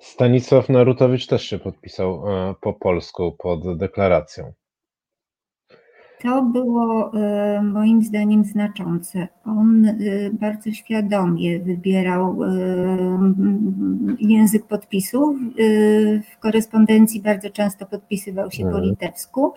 [0.00, 4.52] Stanisław Narutowicz też się podpisał e, po polsku pod deklaracją.
[6.22, 9.28] To było e, moim zdaniem znaczące.
[9.46, 9.94] On e,
[10.32, 12.48] bardzo świadomie wybierał e,
[14.18, 15.36] język podpisów.
[16.32, 18.84] W korespondencji bardzo często podpisywał się po mhm.
[18.84, 19.52] litewsku,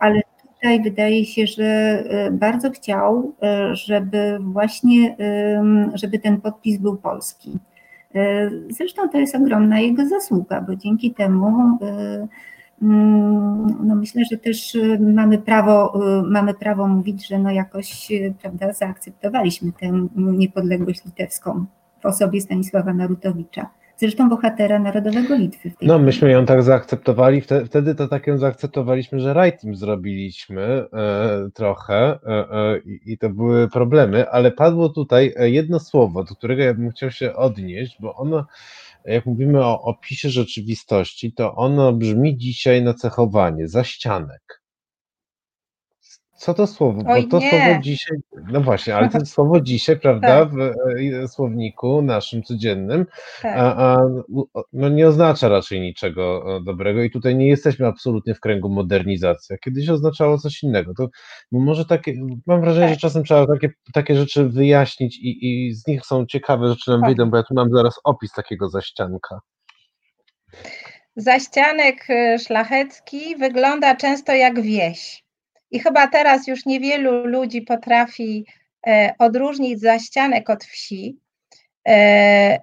[0.00, 0.22] ale
[0.54, 3.32] tutaj wydaje się, że bardzo chciał,
[3.72, 5.16] żeby właśnie,
[5.94, 7.58] żeby ten podpis był polski.
[8.70, 11.78] Zresztą to jest ogromna jego zasługa, bo dzięki temu
[12.80, 18.34] no myślę, że też y, mamy prawo, y, mamy prawo mówić, że no jakoś y,
[18.42, 21.66] prawda, zaakceptowaliśmy tę niepodległość litewską
[22.00, 23.70] w osobie Stanisława Narutowicza.
[24.00, 25.70] Zresztą bohatera Narodowego Litwy.
[25.82, 31.94] no, myśmy ją tak zaakceptowali, wtedy to tak ją zaakceptowaliśmy, że writing zrobiliśmy e, trochę
[31.94, 36.90] e, e, i to były problemy, ale padło tutaj jedno słowo, do którego ja bym
[36.90, 38.46] chciał się odnieść, bo ono
[39.12, 44.62] jak mówimy o opisie rzeczywistości, to ono brzmi dzisiaj na cechowanie, zaścianek.
[46.38, 47.02] Co to słowo?
[47.06, 47.50] Oj, Bo to nie.
[47.50, 48.18] słowo dzisiaj,
[48.52, 50.50] no właśnie, ale to słowo dzisiaj, prawda, tak.
[50.54, 50.60] w
[51.24, 53.06] e, słowniku naszym codziennym,
[53.42, 53.56] tak.
[53.58, 53.98] a, a,
[54.72, 59.56] no nie oznacza raczej niczego e, dobrego i tutaj nie jesteśmy absolutnie w kręgu modernizacji.
[59.64, 60.94] Kiedyś oznaczało coś innego.
[60.94, 61.08] To
[61.52, 62.14] może takie,
[62.46, 62.94] mam wrażenie, tak.
[62.94, 67.00] że czasem trzeba takie, takie rzeczy wyjaśnić i, i z nich są ciekawe rzeczy nam
[67.00, 69.40] wyjdą, bo ja tu mam zaraz opis takiego zaścianka.
[71.16, 75.27] Zaścianek e, szlachecki wygląda często jak wieś.
[75.70, 78.46] I chyba teraz już niewielu ludzi potrafi
[78.86, 81.18] e, odróżnić zaścianek od wsi.
[81.88, 82.58] E,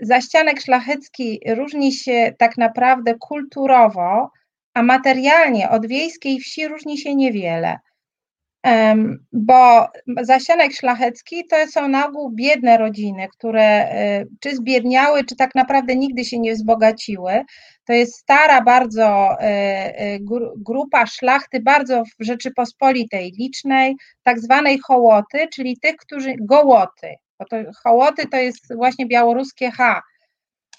[0.00, 4.30] zaścianek szlachecki różni się tak naprawdę kulturowo
[4.74, 7.78] a materialnie od wiejskiej wsi różni się niewiele
[9.32, 9.88] bo
[10.22, 15.96] zasianek szlachecki to są na ogół biedne rodziny, które e, czy zbiedniały, czy tak naprawdę
[15.96, 17.42] nigdy się nie wzbogaciły.
[17.84, 19.44] To jest stara bardzo e,
[19.98, 20.18] e,
[20.56, 27.56] grupa szlachty, bardzo w Rzeczypospolitej licznej, tak zwanej hołoty, czyli tych, którzy gołoty, bo to
[27.84, 30.02] hołoty to jest właśnie białoruskie H,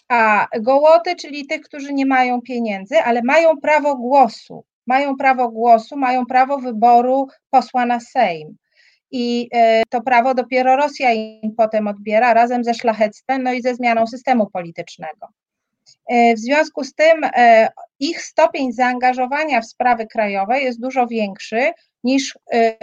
[0.09, 5.97] a gołoty, czyli tych, którzy nie mają pieniędzy, ale mają prawo głosu mają prawo głosu,
[5.97, 8.55] mają prawo wyboru posła na Sejm.
[9.11, 13.75] I e, to prawo dopiero Rosja im potem odbiera razem ze szlachectwem, no i ze
[13.75, 15.27] zmianą systemu politycznego.
[16.09, 17.67] E, w związku z tym e,
[17.99, 21.71] ich stopień zaangażowania w sprawy krajowe jest dużo większy
[22.03, 22.37] niż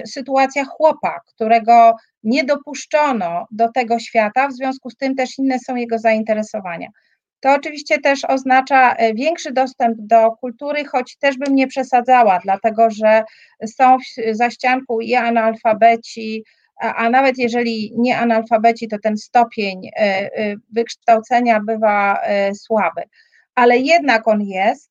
[0.07, 5.77] sytuacja chłopa, którego nie dopuszczono do tego świata, w związku z tym też inne są
[5.77, 6.89] jego zainteresowania.
[7.41, 12.91] To oczywiście też oznacza e, większy dostęp do kultury, choć też bym nie przesadzała, dlatego
[12.91, 13.25] że
[13.67, 16.45] są w zaścianku i analfabeci,
[16.81, 22.21] a nawet jeżeli nie analfabeci, to ten stopień e, e, wykształcenia bywa
[22.55, 23.03] słaby.
[23.55, 24.91] Ale jednak on jest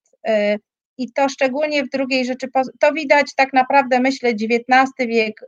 [0.98, 5.42] i to szczególnie w drugiej Rzeczypospolitej, to widać tak naprawdę, myślę, XIX wiek,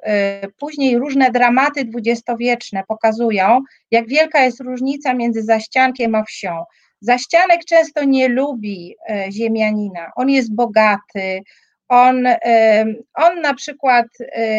[0.57, 6.63] później różne dramaty dwudziestowieczne pokazują, jak wielka jest różnica między zaściankiem a wsią.
[7.01, 11.41] Zaścianek często nie lubi e, ziemianina, on jest bogaty,
[11.87, 14.53] on, e, on na przykład e,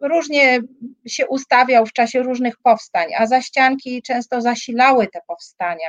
[0.00, 0.60] różnie
[1.06, 5.88] się ustawiał w czasie różnych powstań, a zaścianki często zasilały te powstania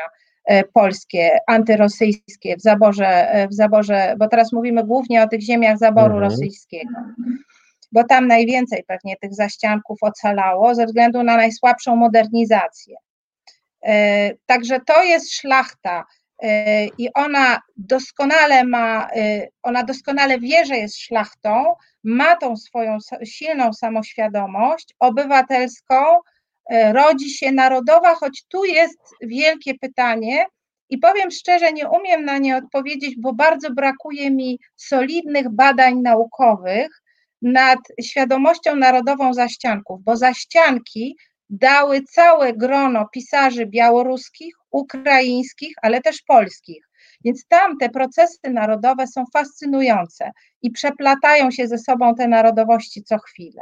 [0.73, 6.23] polskie, antyrosyjskie w zaborze, w zaborze, bo teraz mówimy głównie o tych ziemiach zaboru mhm.
[6.23, 6.93] rosyjskiego,
[7.91, 12.95] bo tam najwięcej pewnie tych zaścianków ocalało ze względu na najsłabszą modernizację.
[13.85, 16.05] E, także to jest szlachta
[16.43, 21.65] e, i ona doskonale ma, e, ona doskonale wie, że jest szlachtą,
[22.03, 25.95] ma tą swoją silną samoświadomość obywatelską,
[26.93, 30.45] rodzi się narodowa, choć tu jest wielkie pytanie
[30.89, 37.01] i powiem szczerze, nie umiem na nie odpowiedzieć, bo bardzo brakuje mi solidnych badań naukowych
[37.41, 41.17] nad świadomością narodową zaścianków, bo zaścianki
[41.49, 46.89] dały całe grono pisarzy białoruskich, ukraińskich, ale też polskich.
[47.25, 50.31] Więc tam te procesy narodowe są fascynujące
[50.61, 53.61] i przeplatają się ze sobą te narodowości co chwilę.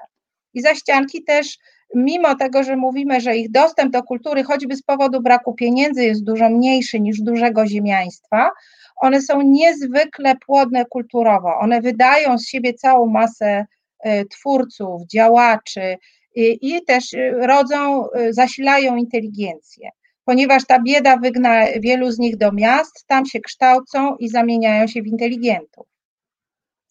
[0.53, 1.57] I zaścianki też,
[1.95, 6.23] mimo tego, że mówimy, że ich dostęp do kultury, choćby z powodu braku pieniędzy, jest
[6.23, 8.51] dużo mniejszy niż dużego ziemiaństwa,
[8.95, 11.59] one są niezwykle płodne kulturowo.
[11.59, 13.65] One wydają z siebie całą masę
[13.99, 15.97] e, twórców, działaczy,
[16.37, 19.89] i też y, rodzą, y, zasilają inteligencję.
[20.25, 25.01] Ponieważ ta bieda wygna wielu z nich do miast, tam się kształcą i zamieniają się
[25.01, 25.87] w inteligentów.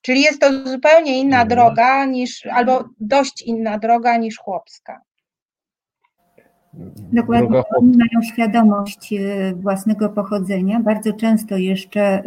[0.02, 1.48] Czyli jest to zupełnie inna mhm.
[1.48, 5.00] droga niż, albo dość inna droga niż chłopska.
[7.12, 12.22] Dokładnie, oni mają świadomość y, własnego pochodzenia, bardzo często jeszcze,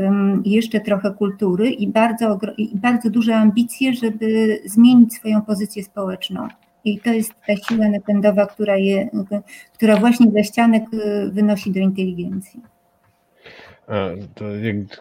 [0.45, 6.47] jeszcze trochę kultury i bardzo, i bardzo duże ambicje, żeby zmienić swoją pozycję społeczną.
[6.86, 9.10] I to jest ta siła napędowa, która, je,
[9.74, 12.62] która właśnie ze ścianek y, wynosi do inteligencji.
[14.36, 14.46] To,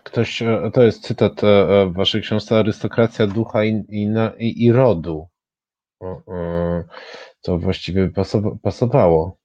[0.04, 3.84] ktoś, to jest cytat e, w waszej książce Arystokracja ducha i,
[4.38, 5.28] i, i rodu.
[7.42, 8.10] To właściwie
[8.62, 9.38] pasowało.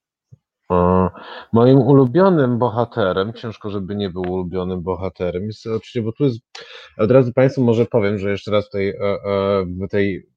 [1.52, 6.40] Moim ulubionym bohaterem, ciężko, żeby nie był ulubionym bohaterem, jest oczywiście, bo tu jest,
[6.98, 10.33] od razu Państwu może powiem, że jeszcze raz tutaj e, e, w tej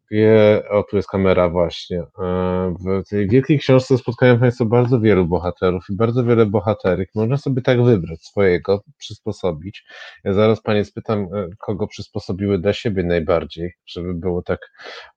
[0.70, 2.00] o tu jest kamera właśnie.
[2.00, 7.10] E, w tej wielkiej książce spotkają Państwo bardzo wielu bohaterów i bardzo wiele bohaterek.
[7.16, 9.86] Można sobie tak wybrać swojego, przysposobić.
[10.24, 14.60] Ja zaraz Panie spytam, e, kogo przysposobiły dla siebie najbardziej, żeby było tak.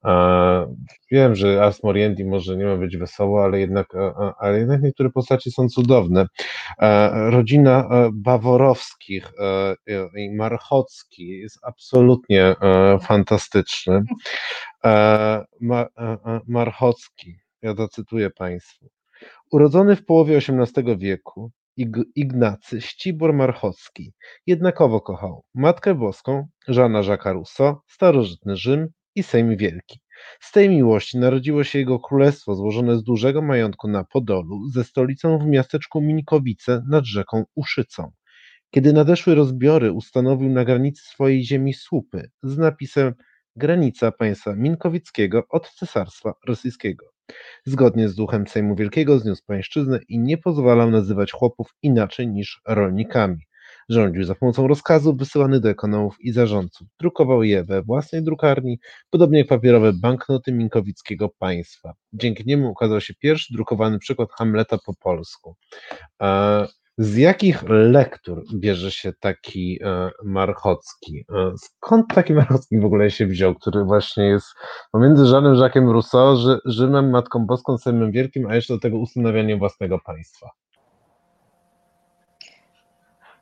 [0.05, 0.75] E,
[1.11, 3.87] wiem, że Ars Moriendi może nie ma być wesoło, ale jednak,
[4.39, 6.27] ale jednak niektóre postaci są cudowne.
[7.13, 9.33] Rodzina Baworowskich
[10.17, 12.55] i Marchocki jest absolutnie
[13.03, 14.05] fantastyczny.
[14.85, 18.89] E, e, e, Marchocki, ja zacytuję Państwu.
[19.53, 21.51] Urodzony w połowie XVIII wieku,
[22.15, 24.13] Ignacy Ścibor Marchocki
[24.47, 30.01] jednakowo kochał Matkę Boską, Żana Jacques Rousseau, starożytny Rzym i Sejm Wielki.
[30.41, 35.39] Z tej miłości narodziło się jego królestwo złożone z dużego majątku na Podolu, ze stolicą
[35.39, 38.11] w miasteczku Minkowice nad rzeką Uszycą.
[38.71, 43.15] Kiedy nadeszły rozbiory, ustanowił na granicy swojej ziemi słupy z napisem
[43.61, 47.07] granica państwa minkowickiego od Cesarstwa Rosyjskiego.
[47.65, 53.39] Zgodnie z duchem Sejmu Wielkiego zniósł pańszczyznę i nie pozwalał nazywać chłopów inaczej niż rolnikami.
[53.89, 56.89] Rządził za pomocą rozkazów wysyłanych do ekonomów i zarządców.
[57.01, 58.79] Drukował je we własnej drukarni,
[59.11, 61.95] podobnie jak papierowe banknoty Minkowickiego państwa.
[62.13, 65.57] Dzięki niemu ukazał się pierwszy drukowany przykład Hamleta po polsku.
[67.01, 71.25] Z jakich lektur bierze się taki e, Marchocki?
[71.35, 74.47] E, skąd taki Marchocki w ogóle się wziął, który właśnie jest
[74.93, 79.99] pomiędzy Żanem Jacques'em Rousseau, Rzymem, Matką Boską, Sejmem Wielkim, a jeszcze do tego ustanawianiem własnego
[79.99, 80.51] państwa?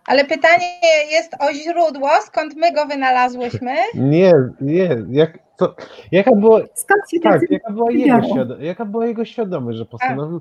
[0.07, 0.81] Ale pytanie
[1.11, 3.77] jest o źródło, skąd my go wynalazłyśmy?
[3.95, 4.97] Nie, nie.
[5.11, 5.75] Jak, co,
[6.13, 10.41] jaka, była, skąd się tak, jaka, była jego świadom, jaka była jego świadomość, że postanowił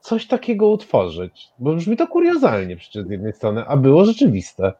[0.00, 1.48] coś takiego utworzyć?
[1.58, 4.72] Bo brzmi to kuriozalnie przecież z jednej strony, a było rzeczywiste.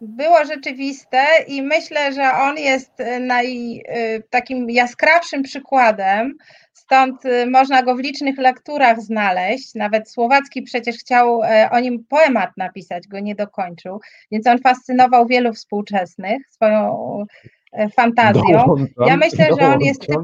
[0.00, 6.34] Było rzeczywiste i myślę, że on jest naj, y, takim jaskrawszym przykładem,
[6.72, 9.74] stąd y, można go w licznych lekturach znaleźć.
[9.74, 14.00] Nawet Słowacki przecież chciał e, o nim poemat napisać, go nie dokończył,
[14.32, 17.24] więc on fascynował wielu współczesnych swoją
[17.72, 18.42] e, fantazją.
[18.42, 19.68] Dołączam, ja myślę, dołączam.
[19.68, 20.20] że on jest typ,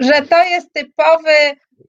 [0.00, 1.30] że to jest typowy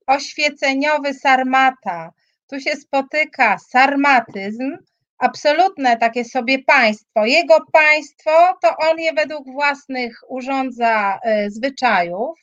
[0.07, 2.11] oświeceniowy sarmata.
[2.49, 4.77] Tu się spotyka sarmatyzm,
[5.17, 7.25] absolutne takie sobie państwo.
[7.25, 8.31] Jego państwo
[8.61, 12.39] to on je według własnych urządza e, zwyczajów.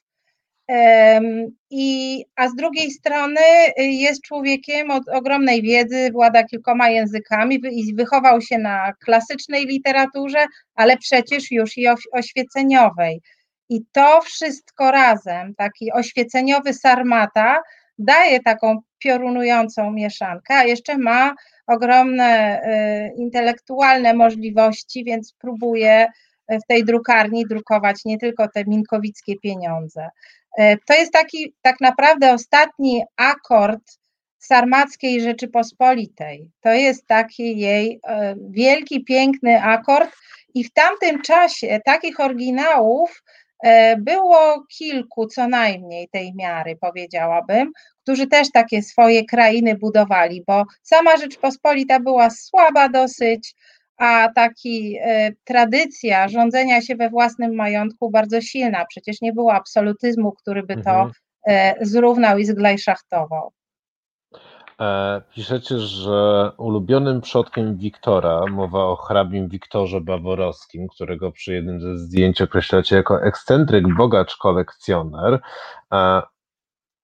[1.70, 7.94] I, a z drugiej strony e, jest człowiekiem od ogromnej wiedzy, włada kilkoma językami i
[7.94, 13.20] wychował się na klasycznej literaturze, ale przecież już i oświeceniowej.
[13.68, 17.62] I to wszystko razem, taki oświeceniowy sarmata,
[17.98, 21.34] daje taką piorunującą mieszankę, a jeszcze ma
[21.66, 26.06] ogromne y, intelektualne możliwości, więc próbuje
[26.48, 30.08] w tej drukarni drukować nie tylko te minkowickie pieniądze.
[30.58, 33.98] Y, to jest taki tak naprawdę ostatni akord
[34.38, 36.50] Sarmackiej Rzeczypospolitej.
[36.60, 38.00] To jest taki jej y,
[38.50, 40.16] wielki, piękny akord
[40.54, 43.22] i w tamtym czasie takich oryginałów
[43.98, 51.16] było kilku co najmniej tej miary, powiedziałabym, którzy też takie swoje krainy budowali, bo sama
[51.16, 53.54] Rzeczpospolita była słaba dosyć,
[53.98, 58.84] a taki e, tradycja rządzenia się we własnym majątku bardzo silna.
[58.88, 61.12] Przecież nie było absolutyzmu, który by to mhm.
[61.46, 63.52] e, zrównał i zglajszachtował.
[64.80, 71.98] E, piszecie, że ulubionym przodkiem Wiktora, mowa o hrabim Wiktorze Baworowskim, którego przy jednym ze
[71.98, 75.40] zdjęć określacie jako ekscentryk, bogacz, kolekcjoner.
[75.92, 76.22] E,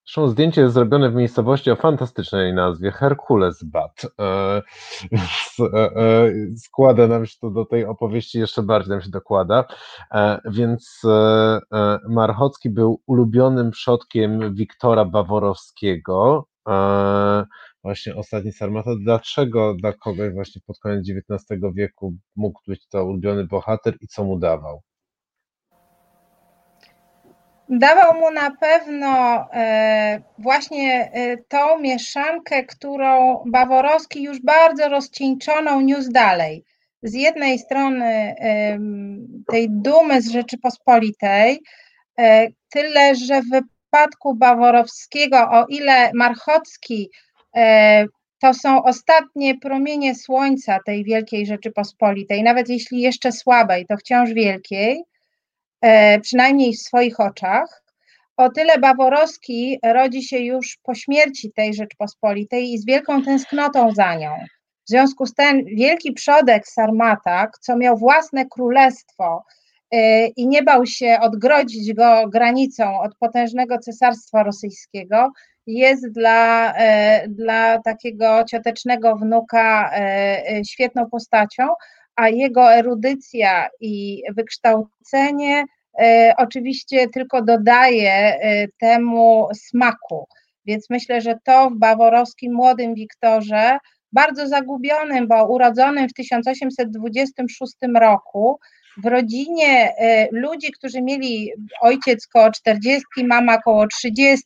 [0.06, 4.02] zresztą zdjęcie jest zrobione w miejscowości o fantastycznej nazwie Herkules Bat.
[4.20, 4.62] E,
[6.56, 9.64] składa nam się to do tej opowieści, jeszcze bardziej nam się dokłada.
[10.44, 11.02] Więc
[12.08, 16.46] Marchocki był ulubionym przodkiem Wiktora Baworowskiego,
[17.82, 18.90] właśnie ostatni Sarmata.
[19.00, 24.24] Dlaczego dla kogoś właśnie pod koniec XIX wieku mógł być to ulubiony bohater i co
[24.24, 24.82] mu dawał?
[27.68, 29.08] Dawał mu na pewno
[29.52, 36.64] e, właśnie e, tą mieszankę, którą Baworowski już bardzo rozcieńczoną niósł dalej.
[37.02, 38.34] Z jednej strony
[39.46, 41.60] tej dumy z Rzeczypospolitej,
[42.18, 43.42] e, tyle że
[43.94, 47.10] w wypadku Baworowskiego, o ile Marchocki
[47.56, 48.04] e,
[48.38, 55.04] to są ostatnie promienie słońca tej wielkiej Rzeczypospolitej, nawet jeśli jeszcze słabej, to wciąż wielkiej,
[55.80, 57.82] e, przynajmniej w swoich oczach.
[58.36, 64.14] O tyle Baworowski rodzi się już po śmierci tej Rzeczpospolitej i z wielką tęsknotą za
[64.14, 64.30] nią.
[64.86, 69.44] W związku z tym wielki przodek Sarmatak, co miał własne królestwo,
[70.36, 75.32] i nie bał się odgrodzić go granicą od potężnego cesarstwa rosyjskiego,
[75.66, 79.90] jest dla, y, dla takiego ciotecznego wnuka
[80.60, 81.68] y, świetną postacią,
[82.16, 85.64] a jego erudycja i wykształcenie
[86.36, 88.38] oczywiście tylko dodaje
[88.78, 90.26] temu smaku.
[90.66, 93.78] Więc myślę, że to w baworowskim młodym Wiktorze,
[94.12, 98.58] bardzo zagubionym, bo urodzonym w 1826 roku,
[99.02, 104.44] w rodzinie e, ludzi, którzy mieli ojciec koło 40, mama koło 30,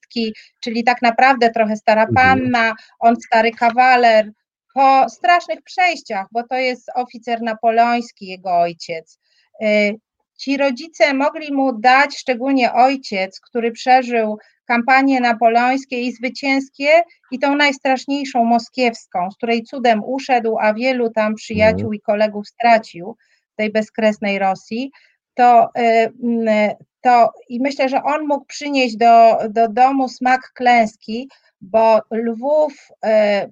[0.61, 2.15] czyli tak naprawdę trochę stara mhm.
[2.15, 4.33] panna, on stary kawaler,
[4.75, 9.19] po strasznych przejściach, bo to jest oficer napoleoński, jego ojciec.
[9.63, 9.91] E,
[10.39, 17.57] ci rodzice mogli mu dać, szczególnie ojciec, który przeżył kampanie napoleońskie i zwycięskie i tą
[17.57, 21.95] najstraszniejszą moskiewską, z której cudem uszedł, a wielu tam przyjaciół mhm.
[21.95, 23.17] i kolegów stracił
[23.59, 24.91] tej bezkresnej Rosji,
[25.35, 31.29] to, y, to i myślę, że on mógł przynieść do, do domu smak klęski,
[31.61, 32.89] bo Lwów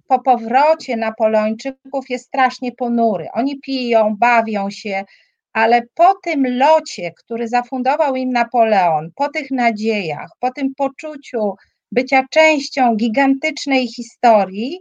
[0.09, 3.29] po powrocie Napoleończyków jest strasznie ponury.
[3.33, 5.05] Oni piją, bawią się,
[5.53, 11.55] ale po tym locie, który zafundował im Napoleon, po tych nadziejach, po tym poczuciu
[11.93, 14.79] bycia częścią gigantycznej historii,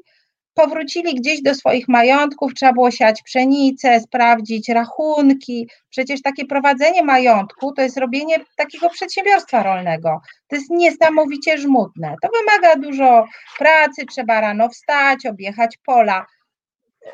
[0.56, 5.70] powrócili gdzieś do swoich majątków, trzeba było siać pszenicę, sprawdzić rachunki.
[5.90, 10.22] Przecież takie prowadzenie majątku to jest robienie takiego przedsiębiorstwa rolnego.
[10.48, 12.16] To jest niesamowicie żmudne.
[12.22, 13.26] To wymaga dużo
[13.58, 16.26] pracy, trzeba rano wstać, objechać pola.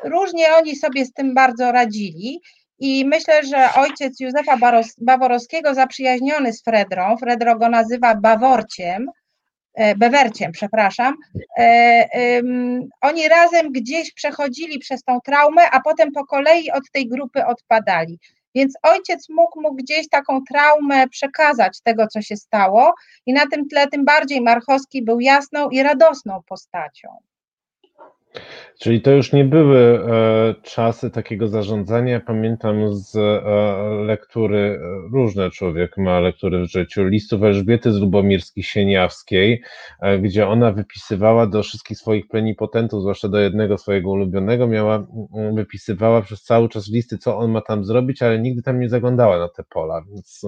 [0.04, 2.40] Różnie oni sobie z tym bardzo radzili.
[2.78, 4.56] I myślę, że ojciec Józefa
[4.98, 9.06] Baworowskiego, zaprzyjaźniony z Fredrą, Fredro go nazywa Baworciem,
[9.96, 11.16] Bewerciem, przepraszam,
[11.58, 12.08] e,
[13.00, 18.18] oni razem gdzieś przechodzili przez tą traumę, a potem po kolei od tej grupy odpadali.
[18.54, 22.94] Więc ojciec mógł mu gdzieś taką traumę przekazać tego, co się stało,
[23.26, 27.08] i na tym tle tym bardziej Marchowski był jasną i radosną postacią.
[28.82, 32.20] Czyli to już nie były e, czasy takiego zarządzania.
[32.20, 34.78] Pamiętam z e, lektury, e,
[35.12, 39.58] różne człowiek ma lektury w życiu, listów Elżbiety z Lubomirskiej-Sieniawskiej,
[40.20, 45.06] gdzie ona wypisywała do wszystkich swoich plenipotentów, zwłaszcza do jednego swojego ulubionego, miała,
[45.54, 49.38] wypisywała przez cały czas listy, co on ma tam zrobić, ale nigdy tam nie zaglądała
[49.38, 50.42] na te pola, więc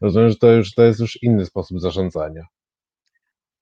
[0.00, 2.42] rozumiem, że to już to jest już inny sposób zarządzania.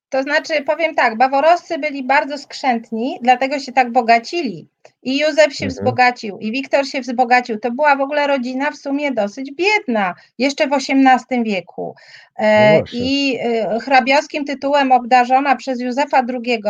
[0.09, 4.68] To znaczy, powiem tak, Baworowscy byli bardzo skrzętni, dlatego się tak bogacili.
[5.02, 5.70] I Józef się mhm.
[5.70, 7.59] wzbogacił, i Wiktor się wzbogacił.
[7.59, 11.94] To była w ogóle rodzina w sumie dosyć biedna, jeszcze w XVIII wieku.
[12.38, 16.62] E, no I e, hrabiowskim tytułem obdarzona przez Józefa II,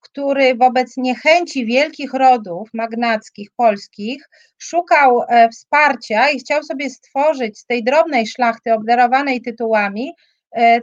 [0.00, 4.28] który wobec niechęci wielkich rodów magnackich polskich
[4.58, 10.12] szukał e, wsparcia i chciał sobie stworzyć z tej drobnej szlachty obdarowanej tytułami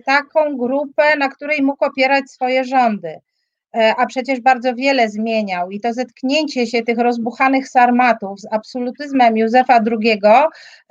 [0.05, 3.19] taką grupę, na której mógł opierać swoje rządy.
[3.75, 9.37] E, a przecież bardzo wiele zmieniał i to zetknięcie się tych rozbuchanych sarmatów z absolutyzmem
[9.37, 10.21] Józefa II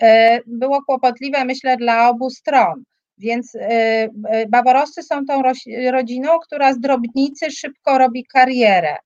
[0.03, 2.85] e, było kłopotliwe, myślę, dla obu stron.
[3.18, 3.53] Więc
[4.49, 5.43] Baworowscy są tą
[5.91, 8.97] rodziną, która z drobnicy szybko robi karierę.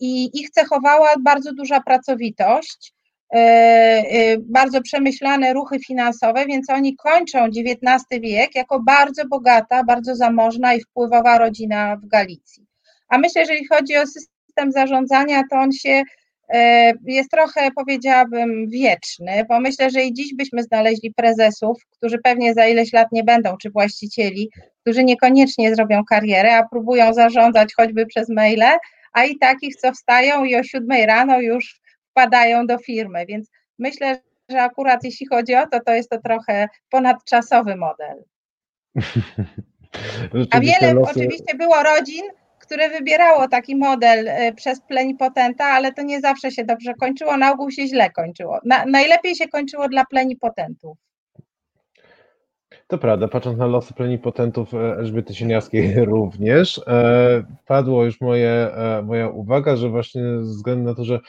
[0.00, 2.95] I ich cechowała bardzo duża pracowitość, E, e,
[4.38, 10.80] bardzo przemyślane ruchy finansowe, więc oni kończą XIX wiek jako bardzo bogata, bardzo zamożna i
[10.80, 12.66] wpływowa rodzina w Galicji.
[13.08, 16.02] A myślę, że jeżeli chodzi o system zarządzania, to on się
[16.48, 22.54] e, jest trochę, powiedziałabym, wieczny, bo myślę, że i dziś byśmy znaleźli prezesów, którzy pewnie
[22.54, 24.50] za ileś lat nie będą, czy właścicieli,
[24.80, 28.78] którzy niekoniecznie zrobią karierę, a próbują zarządzać choćby przez maile,
[29.12, 31.80] a i takich, co wstają i o siódmej rano już
[32.16, 36.68] wpadają do firmy, więc myślę, że akurat jeśli chodzi o to, to jest to trochę
[36.90, 38.24] ponadczasowy model.
[40.50, 41.10] A wiele losy...
[41.10, 42.22] oczywiście było rodzin,
[42.58, 47.52] które wybierało taki model e, przez plenipotenta, ale to nie zawsze się dobrze kończyło, na
[47.52, 48.58] ogół się źle kończyło.
[48.64, 50.98] Na, najlepiej się kończyło dla plenipotentów.
[52.86, 58.70] To prawda, patrząc na losy plenipotentów e, Elżbiety Sieniawskiej również, e, padło już moje,
[59.04, 61.20] moja uwaga, że właśnie ze względu na to, że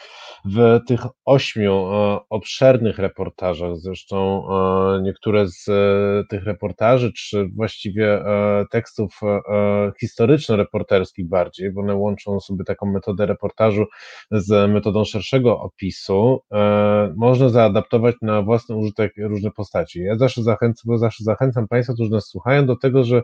[0.45, 8.23] w tych ośmiu e, obszernych reportażach, zresztą e, niektóre z e, tych reportaży, czy właściwie
[8.71, 9.19] tekstów
[10.01, 13.85] historyczno-reporterskich bardziej, bo one łączą sobie taką metodę reportażu
[14.31, 16.41] z metodą szerszego opisu,
[17.15, 20.01] można zaadaptować na własny użytek różne postaci.
[20.01, 23.21] Ja zawsze zachęcam, bo zawsze zachęcam Państwa, którzy nas słuchają, do tego, że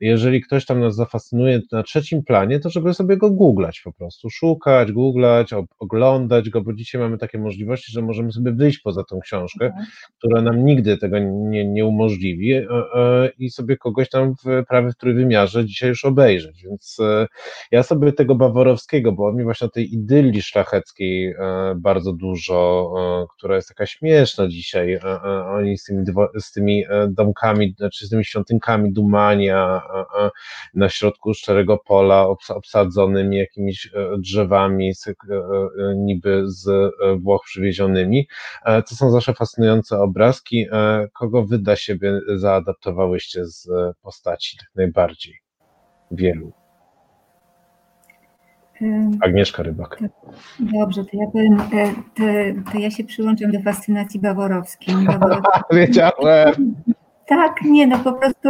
[0.00, 4.30] jeżeli ktoś tam nas zafascynuje na trzecim planie, to żeby sobie go googlać po prostu,
[4.30, 9.20] szukać, googlać, oglądać go, bo dzisiaj mamy takie możliwości, że możemy sobie wyjść poza tą
[9.20, 9.86] książkę, mhm.
[10.18, 14.90] która nam nigdy tego nie, nie umożliwi e, e, i sobie kogoś tam w prawie
[14.90, 17.26] w trójwymiarze dzisiaj już obejrzeć, więc e,
[17.70, 21.34] ja sobie tego Baworowskiego, bo on mi właśnie o tej idylii szlacheckiej
[21.76, 22.92] bardzo dużo,
[23.36, 25.00] która jest taka śmieszna dzisiaj,
[25.46, 26.04] oni z tymi,
[26.40, 29.82] z tymi domkami, znaczy z tymi świątynkami Dumania
[30.74, 34.92] na środku szczerego pola obsadzonymi jakimiś drzewami
[35.96, 38.28] niby z e, Włoch przywiezionymi.
[38.64, 40.66] E, to są zawsze fascynujące obrazki.
[40.72, 43.68] E, kogo wy dla siebie zaadaptowałyście z
[44.02, 45.34] postaci tak najbardziej?
[46.10, 46.52] Wielu.
[49.20, 49.98] Agnieszka Rybak.
[50.60, 52.22] Dobrze, to ja powiem, to,
[52.72, 54.94] to ja się przyłączam do fascynacji baworowskiej.
[55.72, 56.74] Wiedziałem.
[57.26, 58.48] Tak, nie, no po prostu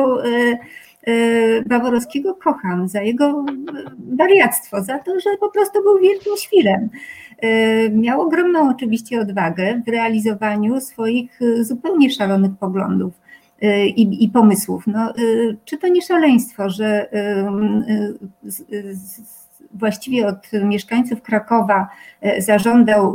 [1.67, 3.45] Baworowskiego kocham za jego
[4.19, 6.89] wariactwo, za to, że po prostu był wielkim świrem.
[7.45, 13.13] Y, miał ogromną oczywiście odwagę w realizowaniu swoich zupełnie szalonych poglądów.
[13.97, 14.87] i, i pomysłów.
[14.87, 15.13] No,
[15.65, 17.09] czy to nie szaleństwo, że
[19.75, 21.89] właściwie od mieszkańców Krakowa
[22.39, 23.15] zażądał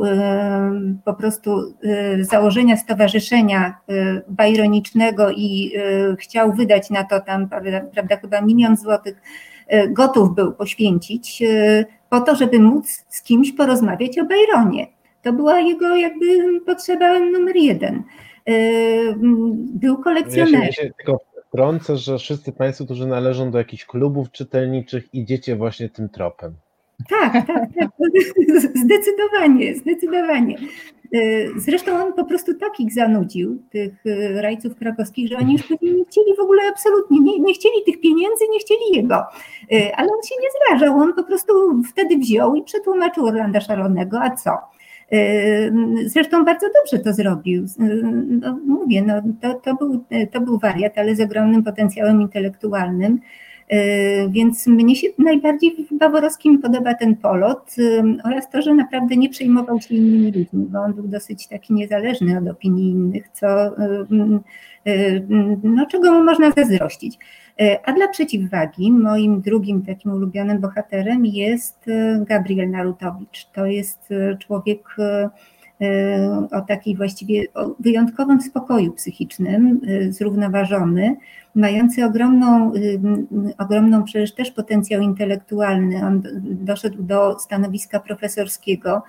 [1.06, 1.74] po prostu
[2.22, 3.78] założenia stowarzyszenia
[4.28, 5.72] bajronicznego i
[6.20, 7.50] chciał wydać na to tam,
[7.94, 9.22] prawda, chyba milion złotych,
[9.90, 11.44] gotów był poświęcić
[12.10, 14.88] po to, żeby móc z kimś porozmawiać o Bajronie.
[15.22, 16.26] To była jego jakby
[16.66, 18.04] potrzeba numer jeden.
[19.74, 20.62] Był kolekcjonerem.
[20.62, 21.20] Ja się, ja się tylko
[21.50, 26.54] wtrącę, że wszyscy Państwo, którzy należą do jakichś klubów czytelniczych, idziecie właśnie tym tropem.
[27.10, 27.90] Tak, tak, tak.
[28.86, 30.56] Zdecydowanie, zdecydowanie.
[31.56, 33.94] Zresztą on po prostu takich zanudził, tych
[34.36, 38.44] rajców krakowskich, że oni już nie chcieli w ogóle absolutnie, nie, nie chcieli tych pieniędzy,
[38.52, 39.16] nie chcieli jego.
[39.72, 41.54] Ale on się nie zrażał, on po prostu
[41.92, 44.52] wtedy wziął i przetłumaczył Orlanda Szaronego, a co?
[46.06, 47.66] Zresztą bardzo dobrze to zrobił.
[48.42, 53.20] No, mówię, no, to, to, był, to był wariat, ale z ogromnym potencjałem intelektualnym.
[54.30, 57.76] Więc mnie się najbardziej w Baworowskim podoba ten polot
[58.24, 62.38] oraz to, że naprawdę nie przejmował się innymi ludźmi, bo on był dosyć taki niezależny
[62.38, 63.48] od opinii innych, co,
[65.64, 67.18] no, czego mu można zazdrościć.
[67.86, 71.86] A dla przeciwwagi, moim drugim takim ulubionym bohaterem jest
[72.20, 73.46] Gabriel Narutowicz.
[73.54, 74.96] To jest człowiek
[76.52, 81.16] o takiej właściwie o wyjątkowym spokoju psychicznym, zrównoważony,
[81.56, 82.72] mający ogromną,
[83.58, 86.06] ogromną przecież też potencjał intelektualny.
[86.06, 89.04] On doszedł do stanowiska profesorskiego,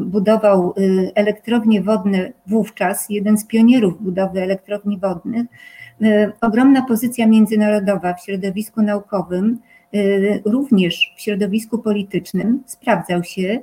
[0.00, 0.74] budował
[1.14, 5.46] elektrownie wodne wówczas, jeden z pionierów budowy elektrowni wodnych.
[6.40, 9.58] Ogromna pozycja międzynarodowa w środowisku naukowym,
[10.44, 13.58] również w środowisku politycznym, sprawdzał się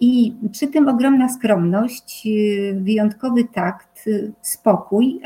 [0.00, 2.28] i przy tym ogromna skromność,
[2.74, 4.04] wyjątkowy takt,
[4.40, 5.20] spokój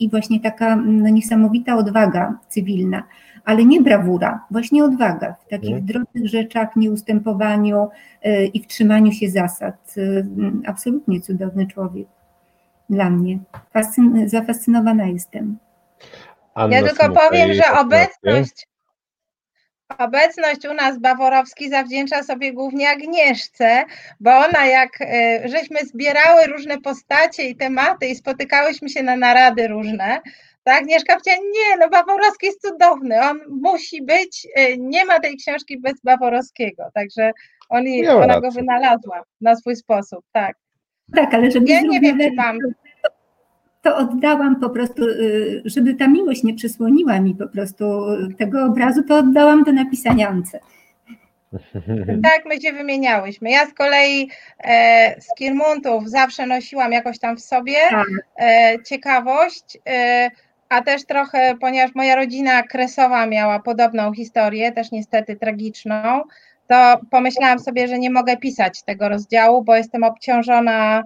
[0.00, 3.02] i właśnie taka no, niesamowita odwaga cywilna,
[3.44, 5.86] ale nie brawura, właśnie odwaga w takich hmm.
[5.86, 7.88] drobnych rzeczach, nieustępowaniu
[8.54, 9.94] i w trzymaniu się zasad.
[10.66, 12.06] Absolutnie cudowny człowiek
[12.90, 13.38] dla mnie.
[13.72, 15.58] Fascyn zafascynowana jestem.
[16.54, 18.66] Anna ja tylko powiem, że obecność
[19.98, 23.84] Obecność u nas Baworowski zawdzięcza sobie głównie Agnieszce,
[24.20, 29.68] bo ona jak e, żeśmy zbierały różne postacie i tematy i spotykałyśmy się na narady
[29.68, 30.20] różne,
[30.64, 35.36] tak, Agnieszka powiedziała, nie, no Baworowski jest cudowny, on musi być, e, nie ma tej
[35.36, 37.32] książki bez Baworowskiego, także
[37.68, 40.56] on, ona go wynalazła na swój sposób, tak.
[41.14, 42.58] Tak, ale żeby ja nie wiem, czy mam
[43.82, 47.84] to oddałam po prostu, y, żeby ta miłość nie przysłoniła mi po prostu
[48.38, 50.60] tego obrazu, to oddałam do napisania Ance.
[52.22, 53.50] Tak, my się wymieniałyśmy.
[53.50, 54.30] Ja z kolei
[54.64, 58.06] e, z Kirmuntów zawsze nosiłam jakoś tam w sobie tak.
[58.40, 60.30] e, ciekawość, e,
[60.68, 66.22] a też trochę, ponieważ moja rodzina kresowa miała podobną historię, też niestety tragiczną,
[66.72, 71.02] to pomyślałam sobie, że nie mogę pisać tego rozdziału, bo jestem obciążona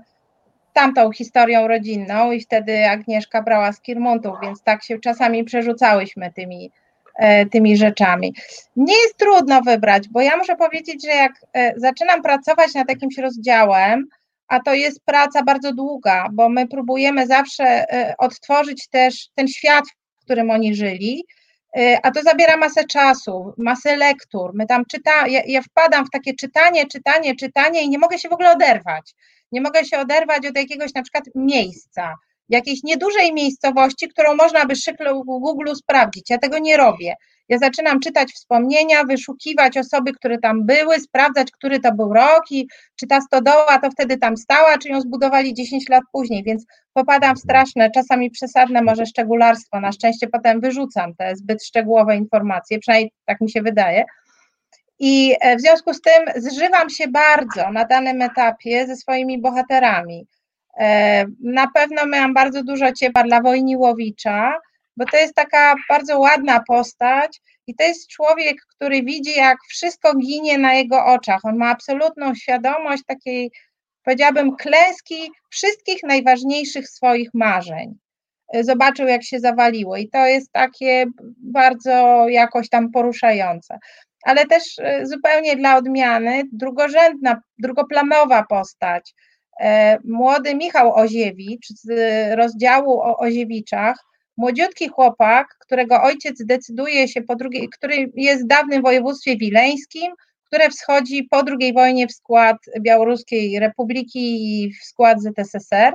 [0.72, 6.70] tamtą historią rodzinną i wtedy Agnieszka brała z Kirmontów, więc tak się czasami przerzucałyśmy tymi,
[7.16, 8.34] e, tymi rzeczami.
[8.76, 13.18] Nie jest trudno wybrać, bo ja muszę powiedzieć, że jak e, zaczynam pracować nad jakimś
[13.18, 14.08] rozdziałem,
[14.48, 19.84] a to jest praca bardzo długa, bo my próbujemy zawsze e, odtworzyć też ten świat,
[20.20, 21.24] w którym oni żyli,
[22.02, 24.50] a to zabiera masę czasu, masę lektur.
[24.54, 28.28] My tam czyta, ja, ja wpadam w takie czytanie, czytanie, czytanie i nie mogę się
[28.28, 29.14] w ogóle oderwać
[29.52, 32.14] nie mogę się oderwać od jakiegoś na przykład miejsca,
[32.48, 36.30] jakiejś niedużej miejscowości, którą można by szybko w Google sprawdzić.
[36.30, 37.14] Ja tego nie robię.
[37.48, 42.68] Ja zaczynam czytać wspomnienia, wyszukiwać osoby, które tam były, sprawdzać, który to był rok i
[42.96, 47.36] czy ta stodoła to wtedy tam stała, czy ją zbudowali 10 lat później, więc popadam
[47.36, 49.80] w straszne, czasami przesadne może szczególarstwo.
[49.80, 54.04] Na szczęście potem wyrzucam te zbyt szczegółowe informacje, przynajmniej tak mi się wydaje.
[54.98, 60.26] I e, w związku z tym zżywam się bardzo na danym etapie ze swoimi bohaterami.
[60.80, 64.54] E, na pewno miałam bardzo dużo ciepła dla Wojniłowicza,
[64.96, 70.16] bo to jest taka bardzo ładna postać i to jest człowiek, który widzi, jak wszystko
[70.16, 71.40] ginie na jego oczach.
[71.44, 73.50] On ma absolutną świadomość takiej,
[74.04, 77.94] powiedziałabym, klęski wszystkich najważniejszych swoich marzeń.
[78.54, 81.06] E, zobaczył, jak się zawaliło, i to jest takie
[81.38, 83.78] bardzo jakoś tam poruszające
[84.26, 89.14] ale też e, zupełnie dla odmiany drugorzędna, drugoplanowa postać.
[89.60, 91.88] E, młody Michał Oziewicz z
[92.36, 94.04] rozdziału o Oziewiczach,
[94.36, 100.12] młodziutki chłopak, którego ojciec decyduje się po drugiej, który jest w dawnym województwie wileńskim,
[100.44, 105.94] które wschodzi po II wojnie w skład Białoruskiej Republiki i w skład ZSSR.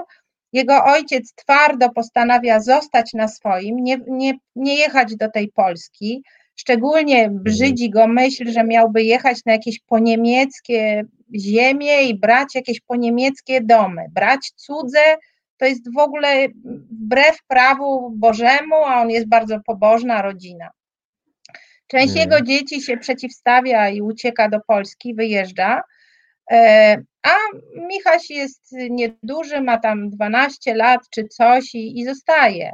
[0.54, 6.24] Jego ojciec twardo postanawia zostać na swoim, nie, nie, nie jechać do tej Polski.
[6.62, 11.04] Szczególnie brzydzi go myśl, że miałby jechać na jakieś poniemieckie
[11.36, 14.06] ziemie i brać jakieś poniemieckie domy.
[14.10, 15.18] Brać cudze
[15.58, 16.48] to jest w ogóle
[16.92, 20.70] wbrew prawu Bożemu, a on jest bardzo pobożna rodzina.
[21.88, 25.82] Część jego dzieci się przeciwstawia i ucieka do Polski, wyjeżdża.
[26.52, 27.36] E, A
[27.88, 32.72] Michaś jest nieduży, ma tam 12 lat czy coś i, i zostaje.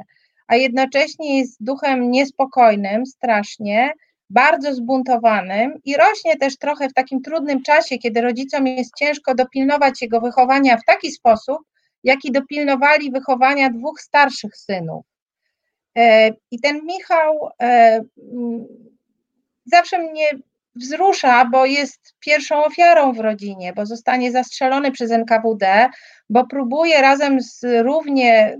[0.48, 3.92] A jednocześnie jest duchem niespokojnym, strasznie,
[4.30, 10.02] bardzo zbuntowanym i rośnie też trochę w takim trudnym czasie, kiedy rodzicom jest ciężko dopilnować
[10.02, 11.58] jego wychowania w taki sposób,
[12.04, 15.04] jaki dopilnowali wychowania dwóch starszych synów.
[15.96, 18.00] E, I ten Michał e,
[19.64, 20.30] zawsze mnie
[20.74, 25.88] wzrusza, bo jest pierwszą ofiarą w rodzinie, bo zostanie zastrzelony przez NKWD,
[26.30, 28.58] bo próbuje razem z równie,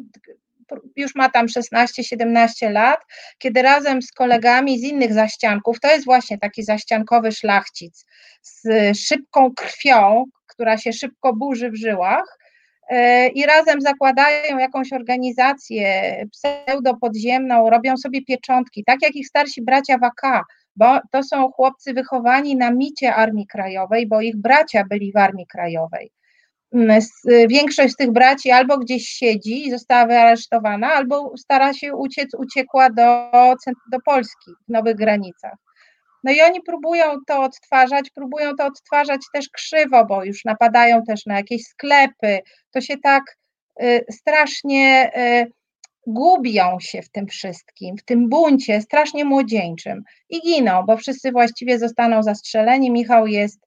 [0.97, 3.01] już ma tam 16-17 lat,
[3.39, 8.07] kiedy razem z kolegami z innych zaścianków, to jest właśnie taki zaściankowy szlachcic
[8.43, 12.39] z szybką krwią, która się szybko burzy w żyłach,
[12.91, 19.99] e, i razem zakładają jakąś organizację pseudopodziemną, robią sobie pieczątki, tak jak ich starsi bracia
[19.99, 20.45] Waka,
[20.77, 25.47] bo to są chłopcy wychowani na micie Armii Krajowej, bo ich bracia byli w Armii
[25.47, 26.11] Krajowej.
[27.49, 32.91] Większość z tych braci albo gdzieś siedzi i została wyaresztowana, albo stara się uciec, uciekła
[32.91, 33.31] do,
[33.93, 35.55] do Polski w nowych granicach.
[36.25, 41.27] No i oni próbują to odtwarzać, próbują to odtwarzać też krzywo, bo już napadają też
[41.27, 42.39] na jakieś sklepy.
[42.71, 43.23] To się tak
[43.83, 45.53] y, strasznie y,
[46.07, 51.79] gubią się w tym wszystkim, w tym buncie strasznie młodzieńczym i giną, bo wszyscy właściwie
[51.79, 52.91] zostaną zastrzeleni.
[52.91, 53.61] Michał jest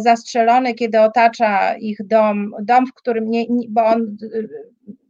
[0.00, 4.16] zastrzelony, kiedy otacza ich dom, dom, w którym nie, bo on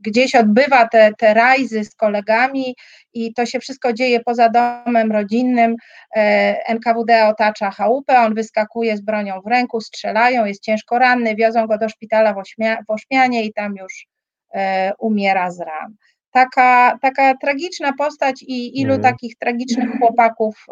[0.00, 2.76] gdzieś odbywa te, te rajzy z kolegami
[3.12, 5.76] i to się wszystko dzieje poza domem rodzinnym.
[6.16, 11.66] E, NKWD otacza chałupę, on wyskakuje z bronią w ręku, strzelają, jest ciężko ranny, wiozą
[11.66, 14.06] go do szpitala w, Ośmia, w Ośmianie i tam już
[14.54, 15.96] e, umiera z ran
[16.30, 19.02] taka, taka tragiczna postać i ilu Mhm.
[19.02, 20.66] takich tragicznych chłopaków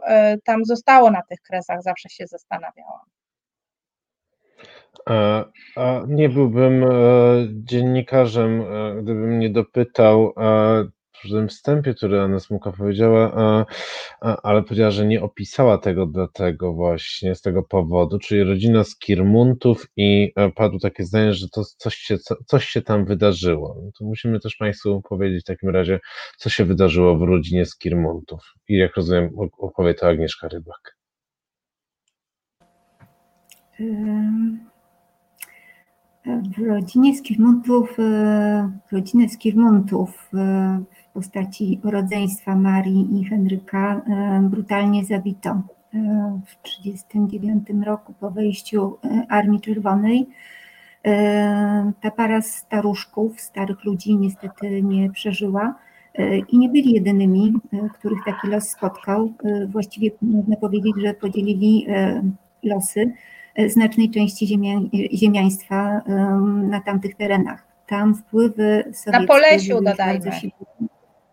[0.44, 3.00] tam zostało na tych kresach, zawsze się zastanawiałam.
[5.06, 5.44] A,
[5.76, 6.88] a nie byłbym e,
[7.50, 10.84] dziennikarzem, e, gdybym nie dopytał e,
[11.24, 13.32] w tym wstępie, który Anna Smuka powiedziała,
[14.22, 18.84] e, e, ale powiedziała, że nie opisała tego dlatego właśnie, z tego powodu, czyli rodzina
[18.84, 23.04] z Kirmuntów i e, padło takie zdanie, że to coś się, co, coś się tam
[23.04, 23.76] wydarzyło.
[23.84, 26.00] No to musimy też Państwu powiedzieć w takim razie,
[26.38, 28.40] co się wydarzyło w rodzinie z Kirmuntów.
[28.68, 30.96] I jak rozumiem, opowie to Agnieszka Rybak.
[33.80, 34.71] Ym,
[36.26, 45.04] W rodzinie Skirmuntów, e, rodzinę Skirmuntów e, w postaci rodzeństwa Marii i Henryka e, brutalnie
[45.04, 45.62] zabito
[46.46, 48.98] w 1939 roku po wejściu
[49.28, 50.26] Armii Czerwonej.
[52.00, 55.74] Ta para staruszków, starych ludzi niestety nie przeżyła
[56.48, 57.52] i nie byli jedynymi,
[57.94, 59.32] których taki los spotkał.
[59.68, 61.86] Właściwie można powiedzieć, że podzielili
[62.62, 63.12] losy
[63.66, 64.80] znacznej części ziemia,
[65.14, 67.66] ziemiaństwa em, na tamtych terenach.
[67.86, 69.26] Tam wpływy sowieckie...
[69.26, 70.30] Polesiu były dodajmy.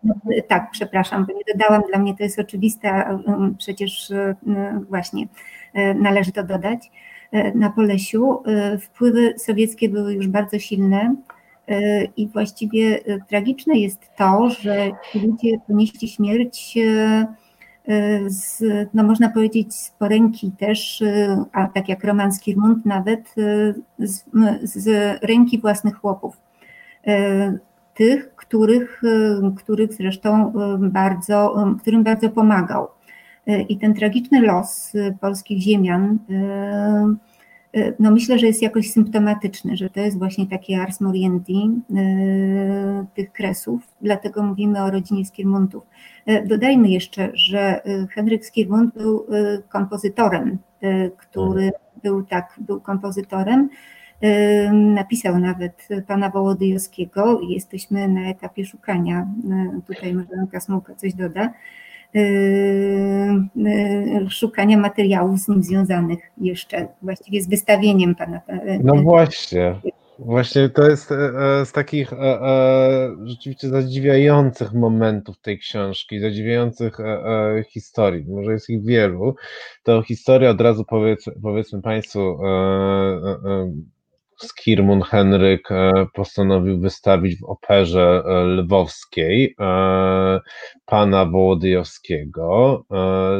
[0.04, 3.18] No, e, Tak, przepraszam, bo nie dodałam, dla mnie to jest oczywiste,
[3.58, 4.34] przecież e,
[4.88, 5.26] właśnie
[5.74, 6.90] e, należy to dodać.
[7.32, 11.14] E, Na Polesiu e, wpływy sowieckie były już bardzo silne
[11.68, 17.26] e, i właściwie e, tragiczne jest to, że ci ludzie ponieśli śmierć e, e,
[18.26, 18.62] z,
[18.94, 23.34] no można powiedzieć, z poręki też, e, a tak jak Roman Skirmund nawet,
[23.98, 24.24] e, z,
[24.62, 24.88] z
[25.22, 26.36] ręki własnych chłopów.
[27.06, 27.58] E,
[27.94, 29.02] Tych, których,
[29.56, 32.88] których zresztą bardzo, którym bardzo pomagał.
[33.68, 36.18] I ten tragiczny los polskich ziemian,
[37.98, 43.32] no myślę, że jest jakoś symptomatyczny, że to jest właśnie takie ars moriendi e, tych
[43.32, 45.82] kresów, dlatego mówimy o rodzinie Skirmuntów.
[46.26, 51.70] E, Dodajmy jeszcze, że e, Henryk Skirmund był e, kompozytorem, e, który
[52.02, 53.68] był tak, był kompozytorem.
[54.20, 59.26] E, Napisał nawet pana Wołodyjowskiego i jesteśmy na etapie szukania.
[59.50, 61.52] E, Tutaj może Anka Smułka coś doda.
[62.14, 62.20] E,
[63.66, 68.40] e, Szukania materiałów z nim związanych jeszcze, właściwie z wystawieniem pana.
[68.48, 69.74] e, No właśnie.
[70.18, 71.14] Właśnie to jest e,
[71.60, 78.24] e, z takich e, e, rzeczywiście zadziwiających momentów tej książki, zadziwiających e, e, historii.
[78.28, 79.34] Może jest ich wielu.
[79.82, 82.38] To historia od razu powiedz, powiedzmy Państwu,
[84.42, 85.68] e, e, e, Skirmun Henryk
[86.14, 89.54] postanowił wystawić w operze lwowskiej
[90.86, 92.84] pana Wołodyjowskiego.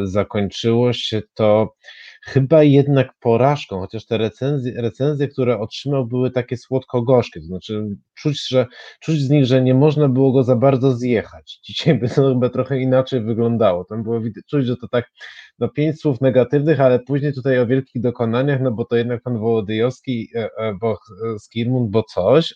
[0.05, 1.74] Zakończyło się to
[2.23, 8.49] chyba jednak porażką, chociaż te recenzje, recenzje, które otrzymał, były takie słodko-gorzkie, to znaczy czuć,
[8.49, 8.66] że,
[9.01, 11.61] czuć z nich, że nie można było go za bardzo zjechać.
[11.64, 13.85] Dzisiaj by to chyba trochę inaczej wyglądało.
[13.85, 15.11] Tam było czuć, że to tak,
[15.59, 19.39] no pięć słów negatywnych, ale później tutaj o wielkich dokonaniach, no bo to jednak pan
[19.39, 22.55] Wołodyjowski, e, e, bo e, Skirmund, bo coś,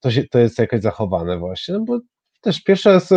[0.00, 2.00] to, się, to jest jakoś zachowane właśnie, no bo
[2.40, 3.10] też pierwszy raz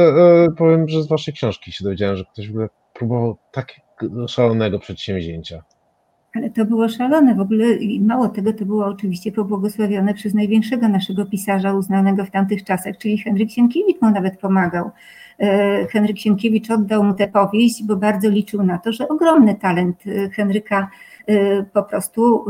[0.58, 3.74] powiem, że z waszej książki się dowiedziałem, że ktoś w ogóle próbował tak
[4.28, 5.64] szalonego przedsięwzięcia.
[6.36, 7.66] Ale to było szalone w ogóle
[8.02, 13.18] mało tego, to było oczywiście pobłogosławione przez największego naszego pisarza uznanego w tamtych czasach, czyli
[13.18, 14.92] Henryk Sienkiewicz mu nawet pomagał.
[15.40, 20.04] E, Henryk Sienkiewicz oddał mu tę powieść, bo bardzo liczył na to, że ogromny talent
[20.08, 20.90] e, Henryka
[21.28, 22.46] e, po prostu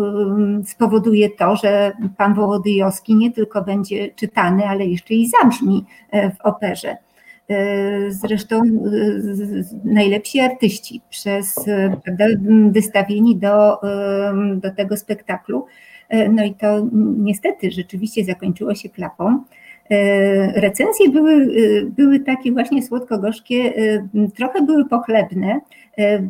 [0.65, 6.97] spowoduje to, że pan Wołodyjowski nie tylko będzie czytany, ale jeszcze i zabrzmi w operze.
[8.09, 8.67] Zresztą e,
[9.83, 12.25] najlepsi artyści przez e, prawda,
[12.69, 13.77] wystawieni do,
[14.55, 15.65] do tego spektaklu.
[16.29, 16.87] No i to
[17.17, 19.43] niestety rzeczywiście zakończyło się klapą.
[20.55, 21.47] Recenzje były,
[21.97, 23.73] były takie właśnie słodko-gorzkie,
[24.35, 25.59] trochę były pochlebne,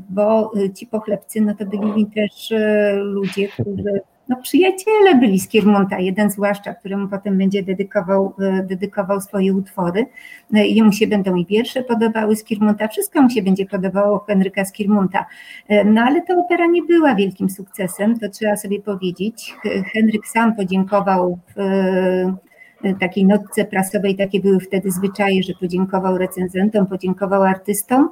[0.10, 2.54] bo ci pochlebcy no to byli też
[2.98, 9.22] ludzie, którzy no, przyjaciele byli z Kiermonta, jeden zwłaszcza, któremu potem będzie dedykował, e, dedykował
[9.22, 10.06] swoje utwory.
[10.52, 14.66] No jemu się będą i wiersze podobały z Kiermonta, wszystko mu się będzie podobało Henryka
[14.66, 15.26] z Kiermonta.
[15.68, 19.56] E, no ale ta opera nie była wielkim sukcesem, to trzeba sobie powiedzieć.
[19.94, 27.44] Henryk sam podziękował e, takiej notce prasowej, takie były wtedy zwyczaje, że podziękował recenzentom, podziękował
[27.44, 28.10] artystom.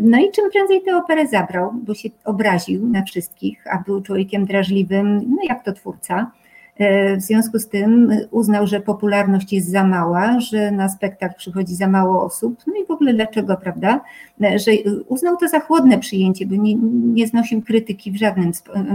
[0.00, 4.46] No i czym prędzej tę operę zabrał, bo się obraził na wszystkich, a był człowiekiem
[4.46, 6.30] drażliwym, no jak to twórca.
[6.78, 11.74] E, w związku z tym uznał, że popularność jest za mała, że na spektakl przychodzi
[11.74, 14.00] za mało osób, no i w ogóle dlaczego, prawda?
[14.42, 14.70] E, że
[15.08, 16.74] uznał to za chłodne przyjęcie, bo nie,
[17.14, 18.52] nie znosił krytyki w, żadnym,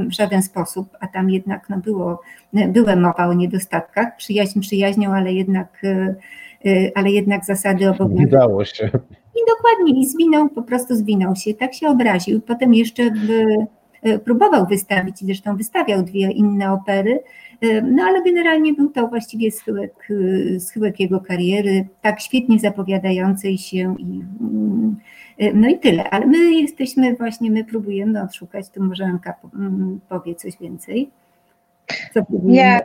[0.10, 2.22] w żaden sposób, a tam jednak no było,
[2.54, 8.28] była mowa o niedostatkach, przyjaźń przyjaźnią, ale jednak, e, ale jednak zasady obowiązują.
[8.28, 8.90] Udało się.
[9.36, 12.42] I dokładnie, i zwinął, po prostu zwinął się, tak się obraził.
[12.42, 13.04] Potem jeszcze
[14.04, 17.20] e, próbował wystawić, zresztą wystawiał dwie inne opery,
[17.62, 20.08] e, no ale generalnie był to właściwie schyłek,
[20.56, 24.22] e, schyłek jego kariery, tak świetnie zapowiadającej się i
[25.54, 30.36] no i tyle, ale my jesteśmy właśnie, my próbujemy odszukać, tu może Anka mm, powie
[30.36, 31.10] coś więcej.
[32.48, 32.80] Ja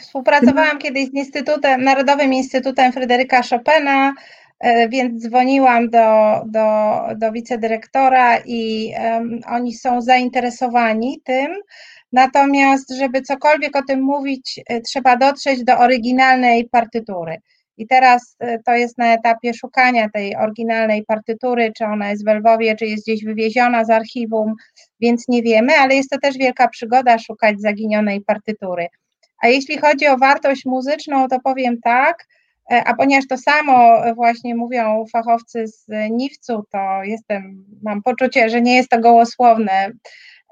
[0.00, 4.12] współpracowałam kiedyś z Instytutem, Narodowym Instytutem Fryderyka Chopina,
[4.88, 11.56] więc dzwoniłam do, do, do wicedyrektora i um, oni są zainteresowani tym.
[12.12, 17.36] Natomiast, żeby cokolwiek o tym mówić, e, trzeba dotrzeć do oryginalnej partytury.
[17.76, 22.28] I teraz e, to jest na etapie szukania tej oryginalnej partytury, czy ona jest w
[22.28, 24.54] Lwowie, czy jest gdzieś wywieziona z archiwum,
[25.00, 28.86] więc nie wiemy, ale jest to też wielka przygoda szukać zaginionej partytury.
[29.42, 32.33] A jeśli chodzi o wartość muzyczną, to powiem tak, E,
[32.70, 38.76] a ponieważ to samo właśnie mówią fachowcy z NIWC-u, to jestem, mam poczucie, że nie
[38.76, 39.90] jest to gołosłowne,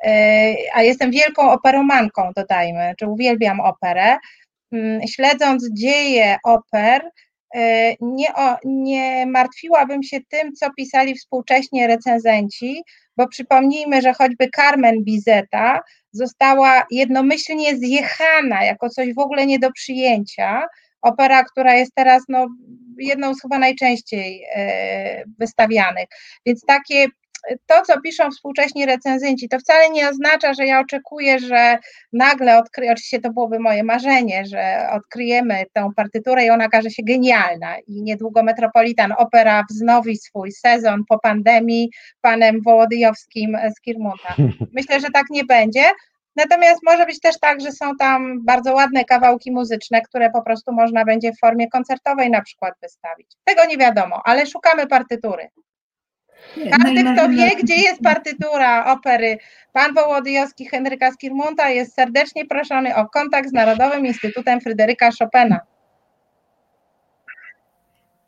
[0.04, 4.16] e, a jestem wielką operomanką, dodajmy, czy uwielbiam operę.
[4.72, 7.10] Mm, śledząc dzieje oper,
[7.54, 8.28] e, nie,
[8.64, 12.82] nie martwiłabym się tym, co pisali współcześnie recenzenci,
[13.16, 15.80] bo przypomnijmy, że choćby Carmen Bizeta
[16.12, 20.66] została jednomyślnie zjechana jako coś w ogóle nie do przyjęcia,
[21.02, 22.46] opera, która jest teraz no,
[22.98, 26.06] jedną z chyba najczęściej e, wystawianych.
[26.46, 27.06] Więc takie
[27.66, 31.78] to, co piszą współcześni recenzenci, to wcale nie oznacza, że ja oczekuję, że
[32.12, 37.02] nagle odkryję, oczywiście to byłoby moje marzenie, że odkryjemy tę partyturę i ona okaże się
[37.02, 41.90] genialna i niedługo Metropolitan Opera wznowi swój sezon po pandemii
[42.20, 44.34] panem Wołodyjowskim z Kirmunta.
[44.76, 45.84] Myślę, że tak nie będzie,
[46.36, 50.72] Natomiast może być też tak, że są tam bardzo ładne kawałki muzyczne, które po prostu
[50.72, 53.26] można będzie w formie koncertowej na przykład wystawić.
[53.44, 55.48] Tego nie wiadomo, ale szukamy partytury.
[56.70, 59.38] Każdy, kto wie, gdzie jest partytura opery
[59.72, 65.60] Pan Wołodyjowski Henryka Skirmunta jest serdecznie proszony o kontakt z Narodowym Instytutem Fryderyka Chopina.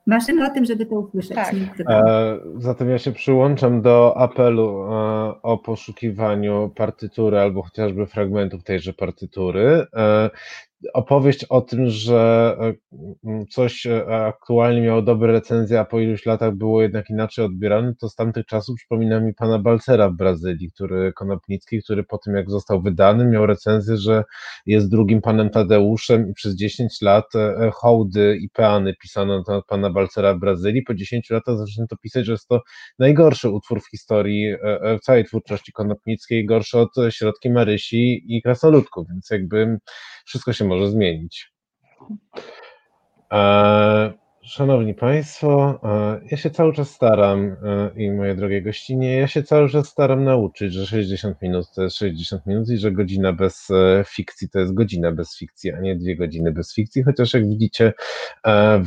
[0.07, 1.35] Marzymy o tym, żeby to usłyszeć.
[1.35, 1.55] Tak.
[1.89, 4.95] E, zatem ja się przyłączam do apelu e,
[5.43, 9.87] o poszukiwaniu partytury albo chociażby fragmentów tejże partytury.
[10.95, 16.55] Opowieść o tym, że e, coś e, aktualnie miało dobre recenzje, a po iluś latach
[16.55, 21.13] było jednak inaczej odbierane, to z tamtych czasów przypomina mi pana Balcera w Brazylii, który
[21.13, 24.25] Konopnicki, który po tym jak został wydany, miał recenzję, że
[24.67, 29.65] jest drugim panem Tadeuszem i przez 10 lat e, hołdy i peany pisano na temat
[29.67, 30.83] pana Balcera w Brazylii.
[30.83, 32.61] Po 10 latach zaczęto pisać, że jest to
[32.99, 34.55] najgorszy utwór w historii
[35.01, 39.79] w całej twórczości Konopnickiej, gorszy od Środki Marysi i Krasnoludków, więc jakby
[40.25, 41.53] wszystko się zmienić.
[43.33, 44.13] E,
[44.45, 49.43] szanowni Państwo, e, ja się cały czas staram e, i moje drogie gościnie, ja się
[49.43, 53.69] cały czas staram nauczyć, że 60 minut to jest 60 minut i że godzina bez
[54.07, 57.93] fikcji to jest godzina bez fikcji, a nie dwie godziny bez fikcji, chociaż jak widzicie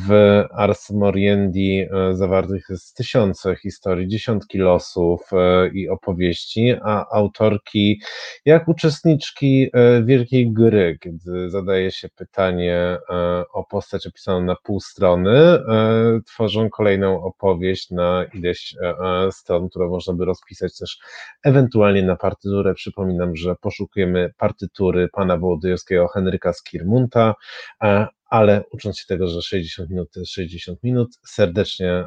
[0.08, 0.10] w
[0.50, 5.30] Ars Moriendi zawartych jest tysiące historii, dziesiątki losów
[5.72, 8.00] i opowieści, a autorki
[8.44, 9.70] jak uczestniczki
[10.04, 12.98] wielkiej gry, kiedy zadaje się pytanie
[13.52, 15.47] o postać opisaną na pół strony, E,
[16.26, 20.98] tworzą kolejną opowieść na ileś e, e, stron, którą można by rozpisać też
[21.44, 22.74] ewentualnie na partyturę.
[22.74, 27.34] Przypominam, że poszukujemy partytury pana Wołodyjowskiego Henryka Skirmunta,
[28.30, 32.04] ale ucząc się tego, że 60 minut to jest 60 minut, serdecznie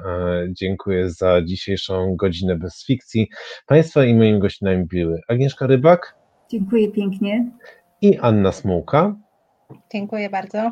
[0.49, 3.29] dziękuję za dzisiejszą godzinę bez fikcji.
[3.65, 6.15] Państwa i moimi gościnami były Agnieszka Rybak.
[6.49, 7.51] Dziękuję pięknie.
[8.01, 9.15] I Anna Smułka.
[9.93, 10.71] Dziękuję bardzo.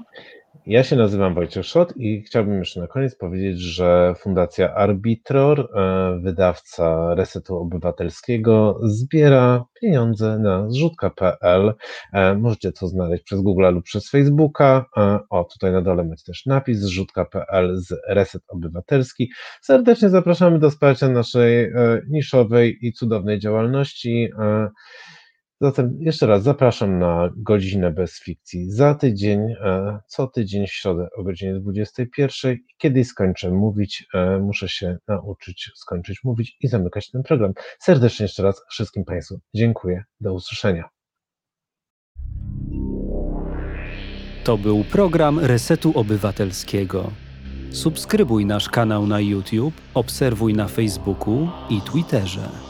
[0.65, 6.19] Ja się nazywam Wojciech Szot i chciałbym jeszcze na koniec powiedzieć, że Fundacja Arbitror, e,
[6.23, 11.73] wydawca Resetu Obywatelskiego, zbiera pieniądze na zrzutka.pl.
[12.13, 14.85] E, możecie to znaleźć przez Google lub przez Facebooka.
[14.97, 19.31] E, o, tutaj na dole macie też napis zrzutka.pl z Reset Obywatelski.
[19.61, 21.71] Serdecznie zapraszamy do wsparcia naszej
[22.09, 24.29] niszowej i cudownej działalności.
[25.61, 31.07] Zatem jeszcze raz zapraszam na godzinę bez fikcji za tydzień, e, co tydzień w środę
[31.17, 32.57] o godzinie 21.
[32.77, 37.53] Kiedyś skończę mówić, e, muszę się nauczyć skończyć mówić i zamykać ten program.
[37.79, 40.03] Serdecznie jeszcze raz wszystkim Państwu dziękuję.
[40.21, 40.89] Do usłyszenia.
[44.43, 47.11] To był program Resetu Obywatelskiego.
[47.71, 52.68] Subskrybuj nasz kanał na YouTube, obserwuj na Facebooku i Twitterze.